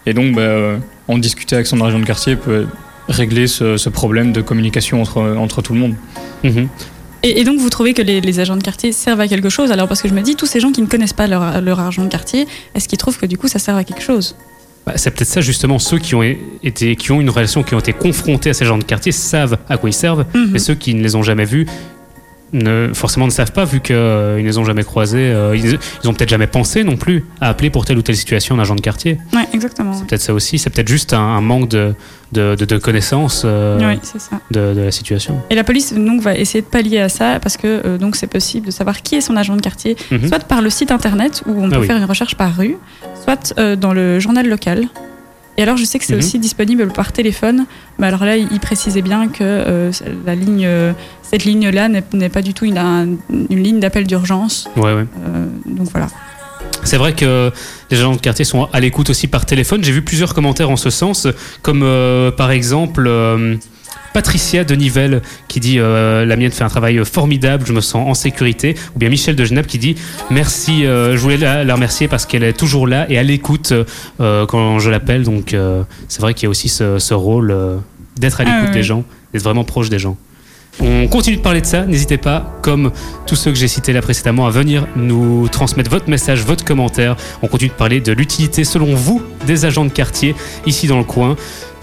[0.08, 0.78] Et donc, bah, euh,
[1.08, 2.66] en discuter avec son agent de quartier peut
[3.08, 5.96] régler ce, ce problème de communication entre, entre tout le monde.
[6.44, 6.68] Mhm.
[7.24, 9.72] Et, et donc, vous trouvez que les, les agents de quartier servent à quelque chose?
[9.72, 11.80] Alors, parce que je me dis, tous ces gens qui ne connaissent pas leur, leur
[11.80, 14.36] agent de quartier, est-ce qu'ils trouvent que du coup, ça sert à quelque chose?
[14.86, 16.22] Bah, c'est peut-être ça justement, ceux qui ont
[16.62, 19.58] été, qui ont une relation, qui ont été confrontés à ces gens de quartier savent
[19.68, 20.50] à quoi ils servent, Mhm.
[20.52, 21.66] mais ceux qui ne les ont jamais vus
[22.54, 25.30] ne, forcément ne savent pas vu qu'ils ne les ont jamais croisés.
[25.32, 28.16] euh, ils, ils ont peut-être jamais pensé non plus à appeler pour telle ou telle
[28.16, 29.18] situation un agent de quartier.
[29.34, 29.94] Ouais, exactement.
[29.94, 31.94] C'est peut-être ça aussi, c'est peut-être juste un, un manque de,
[32.32, 34.00] de, de- de connaissance euh, Oui,
[34.52, 35.42] de, de la situation.
[35.50, 38.28] Et la police donc va essayer de pallier à ça parce que euh, donc c'est
[38.28, 40.28] possible de savoir qui est son agent de quartier, Mhm.
[40.28, 41.88] soit par le site internet où on Ah peut oui.
[41.88, 42.78] faire une recherche par rue,
[43.24, 44.88] soit euh, dans le journal local.
[45.58, 46.20] Et alors, je sais que c'est Mhm.
[46.20, 47.66] aussi disponible par téléphone.
[47.98, 49.92] Mais alors là, il précisait bien que euh,
[50.26, 50.92] la ligne, euh,
[51.22, 54.68] cette ligne-là n'est pas du tout une, un- une ligne d'appel d'urgence.
[54.76, 55.06] Ouais, ouais.
[55.26, 56.08] Euh, donc voilà.
[56.84, 57.52] C'est vrai que
[57.90, 59.84] les agents de quartier sont à l'écoute aussi par téléphone.
[59.84, 61.28] J'ai vu plusieurs commentaires en ce sens,
[61.62, 61.82] comme
[62.38, 63.10] par exemple
[64.16, 68.08] Patricia de Nivelles qui dit euh, La mienne fait un travail formidable, je me sens
[68.08, 68.74] en sécurité.
[68.96, 69.96] Ou bien Michel de Genève qui dit
[70.32, 73.74] Merci, euh, je voulais la, la remercier parce qu'elle est toujours là et à l'écoute
[74.22, 75.24] euh, quand je l'appelle.
[75.24, 75.54] Donc
[76.08, 77.54] c'est vrai qu'il y a aussi ce, ce rôle
[78.18, 79.04] d'être à Ah, l'écoute des gens,
[79.34, 80.16] d'être vraiment proche des gens.
[80.82, 81.86] On continue de parler de ça.
[81.86, 82.92] N'hésitez pas, comme
[83.28, 87.16] tous ceux que j'ai cités là précédemment, à venir nous transmettre votre message, votre commentaire.
[87.42, 90.36] On continue de parler de l'utilité, selon vous, des agents de quartier
[90.66, 91.36] ici dans le coin.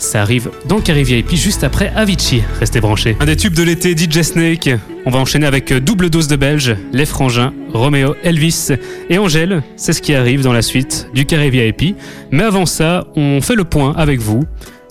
[0.02, 2.42] Ça arrive dans Carré VIP juste après Avicii.
[2.58, 3.16] Restez branchés.
[3.20, 4.68] Un des tubes de l'été, DJ Snake.
[5.06, 8.70] On va enchaîner avec double dose de Belge, les frangins, Roméo, Elvis
[9.08, 9.62] et Angèle.
[9.76, 11.94] C'est ce qui arrive dans la suite du Carré VIP.
[12.32, 14.42] Mais avant ça, on fait le point avec vous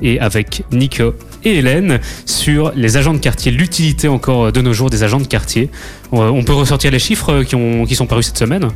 [0.01, 4.89] et avec Nico et Hélène sur les agents de quartier, l'utilité encore de nos jours
[4.89, 5.69] des agents de quartier.
[6.13, 8.69] Euh, On peut ressortir les chiffres qui sont parus cette semaine.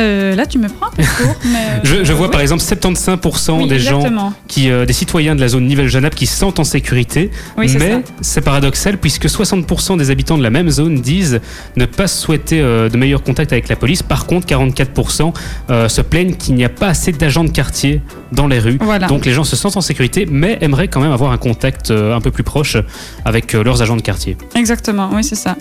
[0.00, 1.36] Euh, là, tu me prends un peu court.
[1.44, 2.32] mais, euh, Je, je vois oui.
[2.32, 6.26] par exemple 75% Oui, des gens, qui, euh, des citoyens de la zone Nivelles-Genappe qui
[6.26, 7.30] se sentent en sécurité.
[7.56, 11.40] Oui, mais c'est paradoxal puisque 60% des habitants de la même zone disent
[11.76, 14.02] ne pas souhaiter euh, de meilleurs contacts avec la police.
[14.02, 15.32] Par contre, 44%
[15.70, 18.00] euh, se plaignent qu'il n'y a pas assez d'agents de quartier
[18.32, 18.78] dans les rues.
[18.80, 19.06] Voilà.
[19.06, 22.14] Donc les gens se sentent en sécurité, mais aimeraient quand même avoir un contact euh,
[22.14, 22.76] un peu plus proche
[23.24, 24.36] avec euh, leurs agents de quartier.
[24.54, 25.56] Exactement, oui, c'est ça.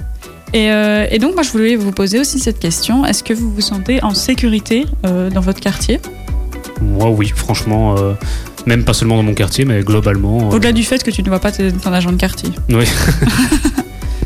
[0.53, 3.05] Et, euh, et donc, moi, je voulais vous poser aussi cette question.
[3.05, 5.99] Est-ce que vous vous sentez en sécurité euh, dans votre quartier?
[6.81, 8.13] Moi, oui, franchement, euh,
[8.65, 10.49] même pas seulement dans mon quartier, mais globalement.
[10.49, 12.49] Au-delà du fait que tu ne vois pas ton agent de quartier.
[12.69, 12.85] Oui.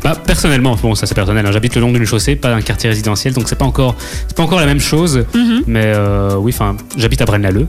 [0.02, 1.46] Bah, personnellement, bon, ça c'est personnel.
[1.46, 3.96] hein, J'habite le long d'une chaussée, pas un quartier résidentiel, donc c'est pas encore,
[4.28, 5.24] c'est pas encore la même chose.
[5.34, 5.62] Mhm.
[5.66, 5.94] Mais
[6.36, 7.66] oui, enfin, j'habite à Braine-l'Alleud,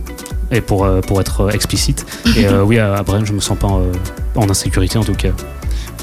[0.52, 2.06] et pour pour être explicite.
[2.36, 3.70] Et oui, à, Braine, je me sens pas
[4.36, 5.30] en insécurité en tout cas.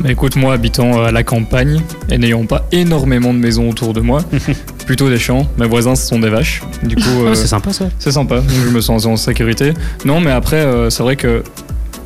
[0.08, 1.80] Écoute, moi, habitant euh, à la campagne
[2.10, 4.20] et n'ayant pas énormément de maisons autour de moi,
[4.86, 6.62] plutôt des champs, mes voisins ce sont des vaches.
[6.82, 7.88] Du coup, Ouais, euh, c'est sympa ça.
[7.98, 9.72] c'est sympa, donc je me sens en sécurité.
[10.04, 11.42] Non, mais après, euh, c'est vrai que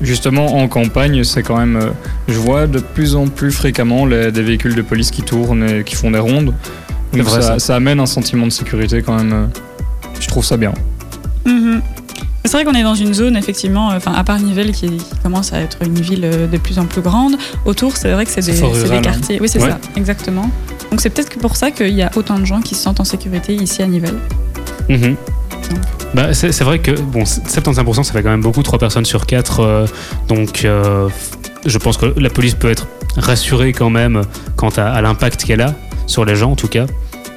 [0.03, 1.77] justement en campagne, c'est quand même.
[1.77, 1.89] euh,
[2.29, 5.83] je vois de plus en plus fréquemment les- des véhicules de police qui tournent et
[5.85, 6.53] qui font des rondes.
[7.15, 7.59] Donc vrai, ça, ça.
[7.59, 9.33] ça amène un sentiment de sécurité quand même.
[9.33, 9.47] euh,
[10.21, 10.73] je trouve ça bien.
[11.47, 11.81] Mhm.
[12.47, 14.89] C'est vrai qu'on est dans une zone, effectivement, euh, enfin, à part Nivelles, qui,
[15.23, 17.37] commence à être une ville euh, de plus en plus grande.
[17.65, 19.01] Autour, c'est vrai que c'est des, hein.
[19.03, 19.39] quartiers.
[19.41, 19.71] Oui, c'est Ouais.
[19.71, 20.49] ça, exactement.
[20.93, 23.01] Donc, c'est peut-être que pour ça qu'il y a autant de gens qui se sentent
[23.01, 24.19] en sécurité ici à Nivelles.
[24.89, 25.17] Mhm.
[26.15, 29.87] Bah, c'est vrai que bon, 75% ça fait quand même beaucoup, 3 personnes sur 4.
[30.29, 31.09] donc euh,
[31.67, 32.87] je pense que la police peut être
[33.17, 34.23] rassurée quand même
[34.55, 35.75] quant à, à l'impact qu'elle a
[36.07, 36.87] sur les gens en tout cas.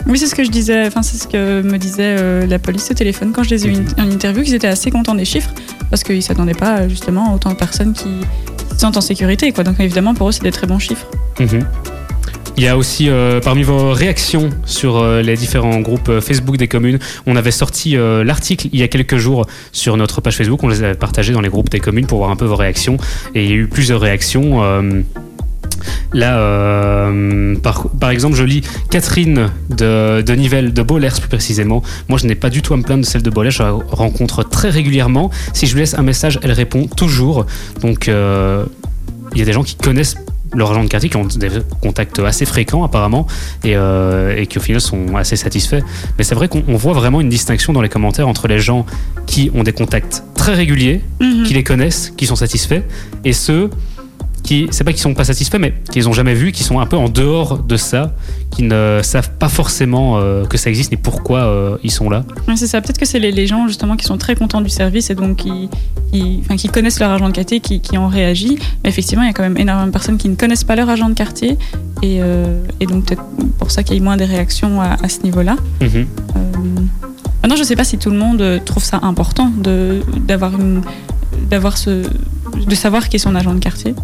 [0.10, 2.90] Oui, c'est ce que je disais, enfin, c'est ce que me disait euh, la police
[2.90, 5.52] au téléphone quand je les ai eu en interview, qu'ils étaient assez contents des chiffres
[5.92, 8.10] parce qu'ils ne s'attendaient pas justement à autant de personnes qui
[8.72, 9.52] se sentent en sécurité.
[9.52, 9.64] Quoi.
[9.64, 11.06] Donc, évidemment, pour eux, c'est des très bons chiffres.
[11.40, 11.64] Mhm.
[12.58, 16.68] Il y a aussi euh, parmi vos réactions sur euh, les différents groupes Facebook des
[16.68, 16.98] communes,
[17.28, 20.84] on avait sorti l'article il y a quelques jours sur notre page Facebook, on les
[20.84, 22.98] avait partagés dans les groupes des communes pour voir un peu vos réactions
[23.36, 24.92] et il y a eu plusieurs réactions.
[26.14, 31.82] Là, euh, par, par exemple, je lis Catherine de, de Nivelles, de Bollers plus précisément.
[32.08, 33.72] Moi, je n'ai pas du tout à me plaindre de celle de Bollers, je la
[33.72, 35.30] rencontre très régulièrement.
[35.54, 37.46] Si je lui laisse un message, elle répond toujours.
[37.82, 38.66] Donc, euh,
[39.34, 40.16] il y a des gens qui connaissent
[40.56, 41.50] leur agent de quartier, qui ont des
[41.80, 43.28] contacts assez fréquents apparemment,
[43.64, 45.82] et, euh, et qui au final sont assez satisfaits.
[46.18, 48.84] Mais c'est vrai qu'on on voit vraiment une distinction dans les commentaires entre les gens
[49.28, 51.44] qui ont des contacts très réguliers, Mhm.
[51.44, 52.82] qui les connaissent, qui sont satisfaits,
[53.24, 53.70] et ceux
[54.44, 56.86] qui, c'est pas qu'ils sont pas satisfaits, mais qu'ils ont jamais vu, qui sont un
[56.86, 58.14] peu en dehors de ça,
[58.52, 62.24] qui ne savent pas forcément euh, que ça existe ni pourquoi euh, ils sont là.
[62.48, 62.82] Ouais, c'est ça.
[62.82, 65.38] Peut-être que c'est les, les gens justement qui sont très contents du service et donc
[65.38, 65.70] qui,
[66.12, 68.58] qui, enfin, qui connaissent leur agent de quartier, qui, qui ont réagi.
[68.84, 70.90] Mais effectivement, il y a quand même énormément de personnes qui ne connaissent pas leur
[70.90, 71.58] agent de quartier
[72.02, 73.24] et, euh, et donc peut-être
[73.58, 75.56] pour ça qu'il y a eu moins des réactions à, à ce niveau-là.
[75.82, 75.96] Euh,
[77.42, 80.82] Maintenant, je ne sais pas si tout le monde trouve ça important de d'avoir une
[81.50, 82.04] d'avoir ce
[82.68, 83.96] de savoir qui est son agent de quartier.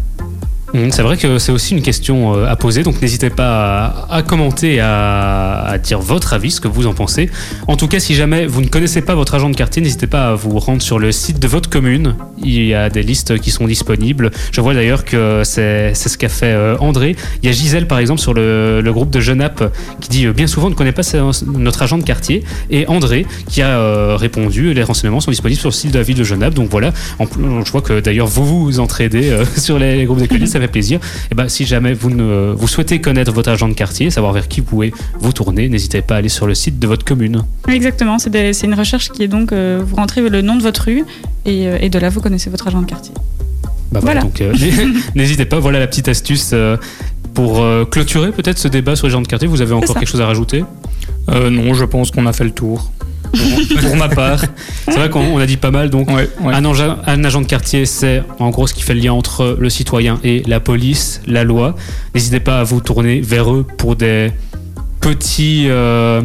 [0.76, 4.22] Mhm, C'est vrai que c'est aussi une question euh, à poser, donc n'hésitez pas à,
[4.22, 7.30] commenter, à, à dire votre avis, ce que vous en pensez.
[7.66, 10.28] En tout cas, si jamais vous ne connaissez pas votre agent de quartier, n'hésitez pas
[10.28, 12.14] à vous rendre sur le site de votre commune.
[12.42, 14.30] Il y a des listes qui sont disponibles.
[14.52, 17.16] Je vois d'ailleurs que c'est ce qu'a fait euh, André.
[17.42, 20.46] Il y a Gisèle, par exemple, sur le, groupe de Genappe, qui dit euh, bien
[20.46, 21.02] souvent ne connaît pas
[21.46, 22.44] notre agent de quartier.
[22.70, 26.16] Et André, qui a répondu, les renseignements sont disponibles sur le site de la ville
[26.16, 26.54] de Genappe.
[26.54, 31.00] Donc voilà, je vois que d'ailleurs vous vous entraidez sur les, groupes ça fait plaisir.
[31.30, 34.48] Et ben si jamais vous, ne, vous souhaitez connaître votre agent de quartier, savoir vers
[34.48, 37.44] qui vous pouvez vous tourner, n'hésitez pas à aller sur le site de votre commune.
[37.68, 38.18] Exactement.
[38.18, 41.04] C'est une recherche qui est donc euh, vous rentrez le nom de votre rue
[41.44, 43.14] Et, euh, et de là, vous connaissez votre agent de quartier.
[43.92, 44.20] Bah voilà, Voilà.
[44.22, 44.52] donc euh,
[45.14, 46.76] n'hésitez pas, voilà la petite astuce euh,
[47.34, 49.46] pour euh, clôturer peut-être ce débat sur les gens de quartier.
[49.48, 50.64] Vous avez encore quelque chose à rajouter?
[51.30, 52.90] Euh, non, je pense qu'on a fait le tour.
[53.80, 54.44] Pour, ma part.
[54.86, 56.54] C'est vrai qu'on on a dit pas mal, donc Ouais, ouais.
[56.54, 59.56] Un, agent, un agent de quartier, c'est en gros ce qui fait le lien entre
[59.58, 61.74] le citoyen et la police, la loi.
[62.14, 64.32] N'hésitez pas à vous tourner vers eux pour des
[65.00, 65.66] petits...
[65.68, 66.22] euh,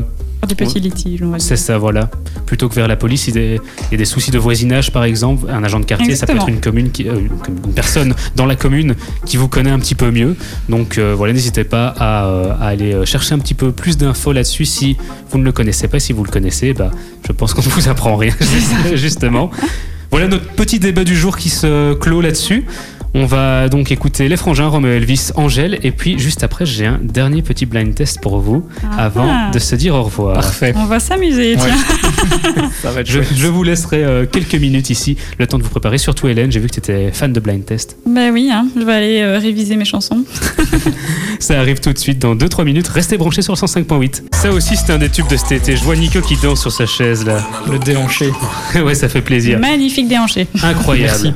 [0.47, 1.47] Des petits litiges, on va dire.
[1.47, 2.09] c'est ça, voilà.
[2.45, 4.39] Plutôt que vers la police, il y, a des, il y a des soucis de
[4.39, 5.49] voisinage, par exemple.
[5.49, 8.55] Un agent de quartier, ça peut être une commune, qui, euh, une, personne dans la
[8.55, 10.35] commune qui vous connaît un petit peu mieux.
[10.67, 14.33] Donc euh, voilà, n'hésitez pas à, euh, à aller chercher un petit peu plus d'infos
[14.33, 14.97] là-dessus si
[15.29, 15.99] vous ne le connaissez pas.
[15.99, 16.91] Si vous le connaissez, bah,
[17.25, 18.33] je pense qu'on ne vous apprend rien,
[18.95, 19.51] justement.
[20.09, 22.65] Voilà notre petit débat du jour qui se clôt là-dessus.
[23.13, 26.97] On va donc écouter les frangins, Roméo Elvis, Angèle, et puis juste après, j'ai un
[27.01, 29.03] dernier petit blind test pour vous Ah.
[29.03, 30.35] avant de se dire au revoir.
[30.35, 30.73] Parfait.
[30.77, 31.61] On va s'amuser, Ouais.
[32.29, 32.71] tiens.
[32.81, 35.97] Ça va être Je, vous laisserai euh, quelques minutes ici, le temps de vous préparer.
[35.97, 37.97] Surtout Hélène, j'ai vu que tu étais fan de blind test.
[38.05, 40.23] Ben oui, hein, je vais aller euh, réviser mes chansons.
[41.39, 42.87] Ça arrive tout de suite dans 2-3 minutes.
[42.87, 44.23] Restez branchés sur le 105.8.
[44.33, 45.75] Ça aussi, c'était un des tubes de cet été.
[45.75, 47.41] Je vois Nico qui danse sur sa chaise là.
[47.69, 48.31] Le déhanché.
[48.75, 49.59] ouais, ça fait plaisir.
[49.59, 50.47] Magnifique déhanché.
[50.63, 51.33] Incroyable.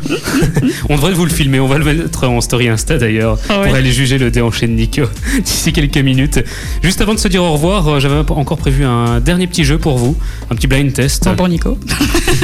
[0.90, 1.60] on devrait vous le filmer.
[1.60, 3.68] On va le mettre en story Insta d'ailleurs Ah ouais.
[3.68, 5.04] pour aller juger le déhanché de Nico
[5.44, 6.44] d'ici quelques minutes.
[6.82, 9.78] Juste avant de se dire au revoir, euh, j'avais encore prévu un dernier petit jeu
[9.78, 10.16] pour vous,
[10.50, 11.24] un petit blind test.
[11.24, 11.78] Tant pour Nico.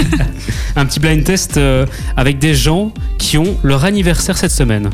[0.77, 4.89] Un petit blind test euh, avec des gens qui ont leur anniversaire cette semaine.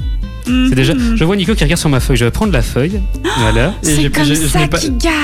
[0.69, 0.93] C'est déjà.
[1.15, 2.17] Je vois Nico qui regarde sur ma feuille.
[2.17, 2.99] Je vais prendre la feuille.
[3.39, 3.73] Voilà.
[3.83, 4.79] Et j'ai- j'ai- je n'ai pas-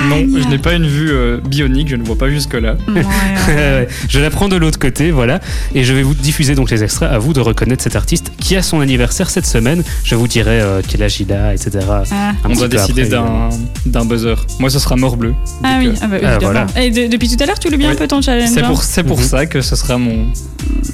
[0.09, 2.27] Non, je n'ai pas une vue euh, bionique, je ne vois pas
[2.87, 3.03] ouais.
[3.47, 5.39] Ouais, je la prends de l'autre côté, voilà.
[5.75, 7.09] Et je vais vous diffuser donc les extraits.
[7.11, 9.83] À vous de reconnaître cet artiste qui a son anniversaire cette semaine.
[10.03, 11.79] Je vous dirai euh, quel âge il a, etc.
[12.11, 12.33] Ah.
[12.45, 13.49] On peu décider après, d'un
[13.85, 14.35] d'un buzzer.
[14.59, 15.33] Moi, ce sera mort bleu.
[15.63, 16.39] Ah oui, euh, ah bah, Ah, évidemment.
[16.39, 16.65] voilà.
[16.81, 17.93] Et de- depuis tout à l'heure, tu le bien Oui.
[17.95, 18.49] un peu ton challenge.
[18.53, 19.23] C'est hein pour, c'est pour Mhm.
[19.25, 20.25] ça que ce sera mon,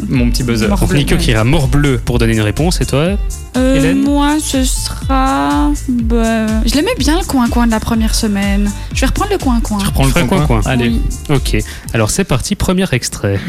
[0.07, 0.67] mon petit buzzer.
[0.67, 1.17] Mort Donc bleu, Nico ouais.
[1.21, 2.81] qui ira mort bleu pour donner une réponse.
[2.81, 3.17] Et toi
[3.57, 4.01] Euh, Hélène?
[4.03, 5.71] moi, ce sera.
[5.89, 8.71] bah, je l'aimais bien le coin-coin de la première semaine.
[8.93, 9.79] Je vais reprendre le coin-coin.
[9.79, 10.61] Je reprends le coin coin-coin.
[10.65, 10.89] Allez.
[10.89, 11.01] Oui.
[11.29, 11.57] Ok.
[11.93, 12.55] Alors c'est parti.
[12.55, 13.39] Premier extrait.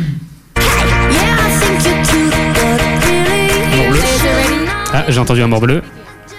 [4.93, 5.83] Ah, j'ai entendu un mort bleu.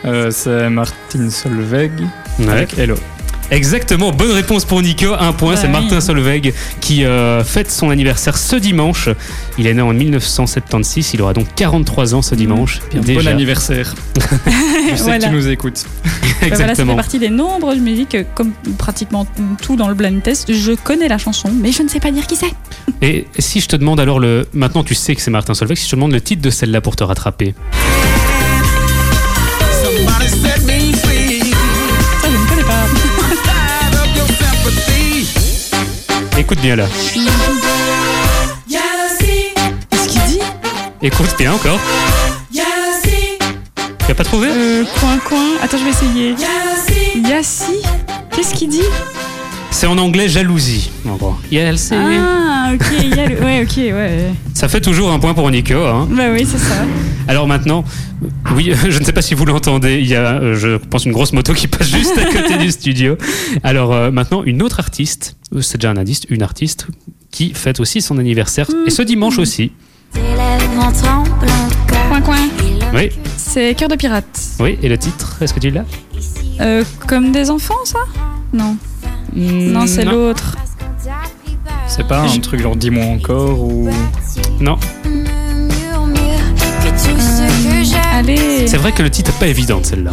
[0.06, 1.92] Euh, c'est Martin Solveig
[2.40, 2.50] Ouais.
[2.50, 2.96] avec Hello.
[3.52, 6.02] Exactement, bonne réponse pour Nico, un point, c'est Martin oui.
[6.02, 9.10] Solveig qui euh, fête son anniversaire ce dimanche.
[9.58, 12.80] Il est né en 1976, il aura donc 43 ans ce dimanche.
[12.94, 13.30] Bon Déjà.
[13.32, 13.94] anniversaire.
[14.92, 15.20] Je sais Voilà.
[15.20, 15.84] que tu nous écoutes.
[15.84, 16.96] Bah voilà, ça fait Exactement.
[16.96, 19.28] partie des nombreuses musiques, comme pratiquement
[19.62, 20.52] tout dans le blind test.
[20.54, 22.54] Je connais la chanson, mais je ne sais pas dire qui c'est.
[23.02, 24.48] Et si je te demande alors le.
[24.54, 26.80] Maintenant tu sais que c'est Martin Solveig, si je te demande le titre de celle-là
[26.82, 27.54] pour te rattraper.
[36.42, 36.88] Écoute bien là.
[39.92, 40.40] Qu'est-ce qu'il dit
[41.04, 41.80] Écoute bien encore.
[42.52, 45.58] Tu as pas trouvé euh, Coin-coin.
[45.62, 46.36] Attends, je vais essayer.
[47.30, 47.84] Yassi
[48.32, 48.82] Qu'est-ce qu'il dit
[49.72, 50.92] C'est en anglais jalousie.
[51.08, 51.36] En gros.
[51.96, 54.32] Ah, ok, il y a le- ouais, ok, ouais.
[54.54, 55.74] Ça fait toujours un point pour Nico.
[55.74, 56.08] Hein.
[56.12, 56.76] Bah oui, c'est ça.
[57.28, 57.84] Alors maintenant,
[58.56, 61.14] oui, je ne sais pas si vous l'entendez, il y a, euh, je pense, une
[61.14, 63.18] grosse moto qui passe juste à côté du studio.
[63.64, 66.88] Alors euh, maintenant, une autre artiste, euh, c'est déjà un indice, une artiste
[67.32, 69.72] qui fête aussi son anniversaire, et ce dimanche aussi.
[72.10, 72.36] Coin-coin.
[72.94, 74.26] Oui, C'est Cœur de pirate.
[74.60, 75.86] oui, et le titre, est-ce que tu l'as?
[76.60, 78.00] Euh, comme des enfants, ça?
[78.54, 78.76] Non.
[79.34, 80.56] Non, c'est l'autre.
[81.88, 83.90] C'est pas un truc genre dis-moi encore ou.
[84.60, 84.78] Non,
[88.14, 88.68] Allez.
[88.68, 90.12] c'est vrai que le titre n'est pas évident celle-là.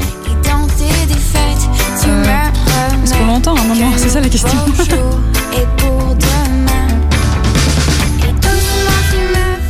[3.02, 4.58] Est-ce qu'on l'entend à un moment C'est ça la question.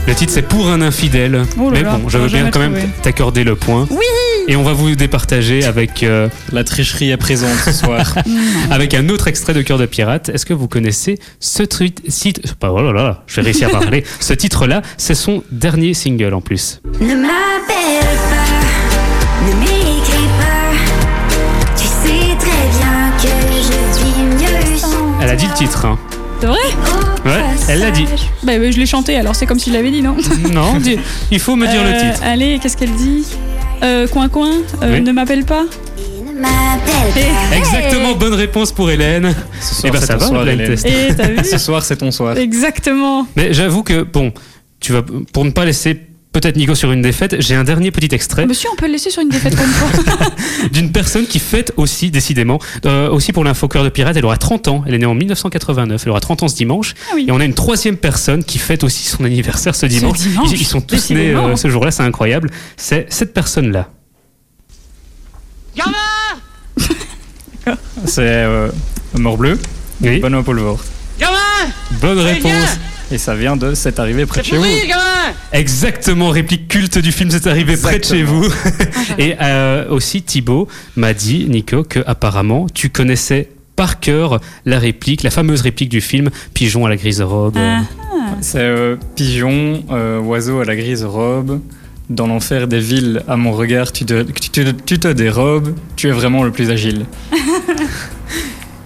[0.07, 1.45] Le titre c'est Pour un infidèle.
[1.61, 2.89] Oh là Mais là, bon, je veux j'aurais bien jamais quand même trouvé.
[3.03, 3.87] t'accorder le point.
[3.91, 4.05] Oui
[4.51, 8.15] Et on va vous départager avec, euh, La tricherie est présente ce soir.
[8.71, 10.31] avec un autre extrait de Cœur de Pirate.
[10.31, 13.79] Est-ce que vous connaissez ce tweet, site, pas, oh là là, je vais réussir à
[13.81, 14.05] parler.
[14.21, 16.81] Ce titre-là, c'est son dernier single en plus.
[17.01, 21.77] Ne m'appelle pas, ne m'écris pas.
[21.77, 23.29] Tu sais très bien que
[23.63, 25.85] je vis mieux sans Elle a dit le titre.
[25.85, 25.99] Hein.
[26.41, 26.59] C'est vrai?
[27.27, 28.07] Ouais, elle l'a dit.
[28.45, 30.17] Bah, bah, je l'ai chanté, alors c'est comme si je l'avais dit, non?
[30.53, 30.79] Non,
[31.31, 32.25] il faut me dire le Euh, titre.
[32.25, 33.27] Allez, qu'est-ce qu'elle dit?
[33.83, 34.51] Euh, Coin coin,
[34.83, 35.01] euh, Oui.
[35.01, 35.65] ne m'appelle pas.
[37.57, 39.35] Exactement, bonne réponse pour Hélène.
[39.61, 40.67] Ce Eh soir, ben c'est ça ton va, soir, Hélène.
[40.69, 40.87] test.
[40.87, 42.37] Et vu Ce soir, c'est ton soir.
[42.37, 43.27] Exactement.
[43.37, 44.33] Mais j'avoue que, bon,
[44.81, 45.03] tu vas,
[45.33, 46.01] pour ne pas laisser
[46.41, 49.11] peut-être Nico sur une défaite, j'ai un dernier petit extrait Monsieur, on peut le laisser
[49.11, 49.89] sur une défaite comme fois.
[50.73, 54.37] d'une personne qui fête aussi, décidément, euh, aussi pour l'info cœur de pirate, elle aura
[54.37, 56.95] 30 ans, elle est née en 1989, elle aura 30 ans ce dimanche.
[57.11, 57.25] Ah oui.
[57.29, 60.19] Et on a une troisième personne qui fête aussi son anniversaire ce dimanche.
[60.19, 62.51] dimanche, Ils, ils sont tous nés euh, ce jour-là, c'est incroyable.
[62.77, 63.89] C'est cette personne-là.
[68.07, 68.71] C'est euh,
[69.15, 69.59] Mort Bleu,
[70.01, 70.21] Oui.
[70.21, 70.79] Benoît Poulvord.
[72.01, 72.79] Bonne réponse.
[73.11, 74.65] Et ça vient de C'est arrivé près de chez vous.
[75.53, 78.47] Exactement, réplique culte du film C'est arrivé près de chez vous.
[79.19, 85.23] Et euh, aussi Thibaut m'a dit, Nico, que apparemment tu connaissais par cœur la réplique,
[85.23, 87.57] la fameuse réplique du film Pigeon à la grise robe.
[87.57, 87.83] Ah.
[88.41, 91.61] C'est euh, Pigeon, euh, oiseau à la grise robe.
[92.11, 96.09] Dans l'enfer des villes, à mon regard, tu te, tu, te, tu te dérobes, tu
[96.09, 97.05] es vraiment le plus agile.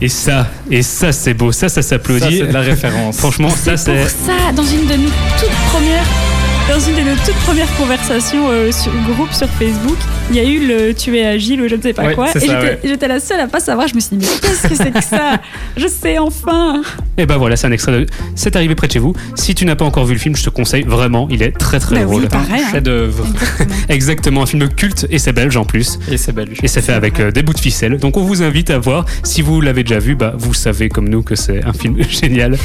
[0.05, 2.39] Et ça, et ça c'est beau, ça, ça Ça, s'applaudit.
[2.39, 3.19] c'est de la référence.
[3.19, 5.72] Franchement, ça C'est pour ça, dans une de nos toutes premières, dans
[6.89, 9.97] une de nos toutes premières conversations euh, sur groupe sur Facebook,
[10.31, 12.29] il y a eu le tu es agile ou je ne sais pas Ouais, quoi.
[12.35, 12.41] Et
[12.85, 13.09] j'étais ouais.
[13.09, 13.87] la seule à pas savoir.
[13.89, 15.41] Je me suis dit, mais qu'est-ce que c'est que ça?
[15.77, 16.83] Je sais enfin.
[17.19, 19.15] Et ben voilà, c'est un extrait de C'est arrivé près de chez vous.
[19.37, 21.79] Si tu n'as pas encore vu le film, je te conseille vraiment, il est très
[21.79, 22.23] très Bah drôle.
[22.23, 22.63] oui, pareil.
[22.65, 22.69] hein.
[22.73, 23.27] Chef-d'œuvre.
[23.89, 25.99] Exactement, un film culte et c'est belge en plus.
[26.11, 26.59] Et c'est belge.
[26.63, 27.99] Et c'est fait avec euh, des bouts de ficelle.
[27.99, 29.05] Donc on vous invite à voir.
[29.23, 32.57] Si vous l'avez déjà vu, bah, vous savez comme nous que c'est un film génial.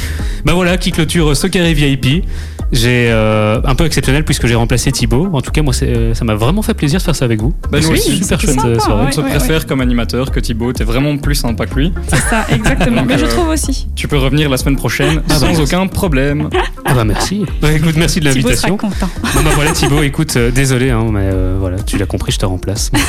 [0.44, 2.24] Bah voilà, qui clôture ce carré VIP.
[2.70, 5.28] J'ai euh, un peu exceptionnel puisque j'ai remplacé Thibaut.
[5.32, 7.54] En tout cas, moi, euh, ça m'a vraiment fait plaisir de faire ça avec vous.
[7.70, 9.02] Bah, nous C'est aussi, super chouette euh, sympa, soirée.
[9.02, 9.12] On ouais.
[9.12, 11.92] se préfère comme animateur que Thibaut, t'es vraiment plus sympa que lui.
[12.08, 13.00] C'est ça, exactement.
[13.02, 13.88] Donc, Mais je euh, trouve aussi.
[13.96, 16.50] Tu peux revenir la semaine prochaine Ah bah, sans aucun problème.
[16.84, 17.44] Ah bah merci.
[17.60, 18.76] Bah, écoute, merci de Thibaut sera l'invitation.
[18.76, 19.08] content.
[19.22, 22.46] Bah voilà Thibaut, écoute, euh, désolé, hein, mais euh, voilà, tu l'as compris, je te
[22.46, 22.90] remplace.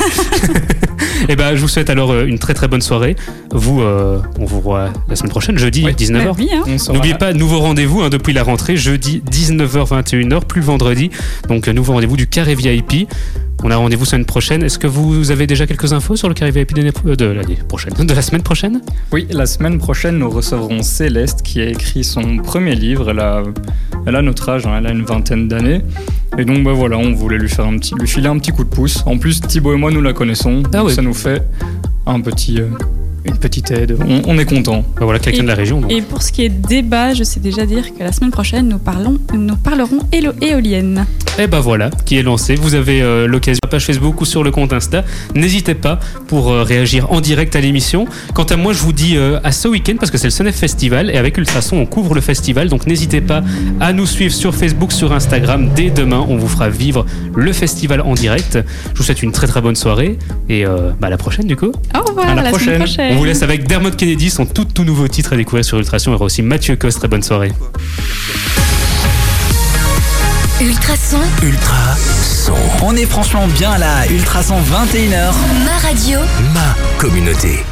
[1.27, 3.15] Et bah je vous souhaite alors euh, une très très bonne soirée.
[3.51, 5.93] Vous, euh, on vous voit la semaine prochaine, jeudi Oui.
[5.93, 6.23] 19h.
[6.25, 6.77] Bah oui, hein.
[6.89, 11.09] On N'oubliez pas, nouveau rendez-vous hein, depuis la rentrée, jeudi 19h-21h, plus vendredi.
[11.47, 13.07] Donc, euh, nouveau rendez-vous du carré VIP.
[13.63, 14.63] On a rendez-vous semaine prochaine.
[14.63, 17.25] Est-ce que vous avez déjà quelques infos sur le carré VIP de l'année euh, de
[17.25, 18.81] l'année prochaine De la semaine prochaine?
[19.11, 23.09] Oui, la semaine prochaine, nous recevrons Céleste qui a écrit son premier livre.
[23.09, 23.43] Elle a,
[24.05, 25.81] elle a notre âge, hein, elle a une vingtaine d'années.
[26.37, 28.63] Et donc, bah voilà, on voulait lui faire un petit, lui filer un petit coup
[28.63, 29.03] de pouce.
[29.05, 30.63] En plus, Thibaut et moi, nous la connaissons.
[30.73, 30.93] Ah oui.
[30.93, 31.43] Ça nous fait
[32.05, 32.67] un petit, euh,
[33.25, 33.97] une petite aide.
[34.07, 34.83] On, on est content.
[34.99, 35.81] Voilà, quelqu'un de la région.
[35.81, 35.91] donc.
[35.91, 38.79] Et pour ce qui est débat, je sais déjà dire que la semaine prochaine, nous,
[38.79, 41.05] parlons, nous parlerons élo- éolienne.
[41.37, 42.55] Et bah voilà, qui est lancé.
[42.55, 45.03] Vous avez euh, l'occasion sur la page Facebook ou sur le compte Insta.
[45.35, 48.05] N'hésitez pas pour euh, réagir en direct à l'émission.
[48.33, 50.55] Quant à moi, je vous dis euh, à ce week-end parce que c'est le Senef
[50.55, 52.67] Festival et avec Ultrason, on couvre le festival.
[52.67, 53.41] Donc n'hésitez pas
[53.79, 55.69] à nous suivre sur Facebook, sur Instagram.
[55.75, 57.05] Dès demain, on vous fera vivre
[57.35, 58.59] le festival en direct.
[58.93, 60.17] Je vous souhaite une très très bonne soirée
[60.49, 61.71] et euh, bah, à la prochaine du coup.
[61.95, 63.08] Au revoir, À la la, semaine prochaine.
[63.09, 66.11] On vous laisse avec Dermot Kennedy, son tout tout nouveau titre à découvrir sur Ultrason.
[66.11, 66.91] Il y aura aussi Mathieu Cos.
[66.91, 67.51] Très bonne soirée.
[70.61, 72.53] Ultrason, Ultra son.
[72.83, 75.33] On est franchement bien là, Ultrason 21h.
[75.65, 76.19] ma radio.
[76.53, 77.63] Ma communauté.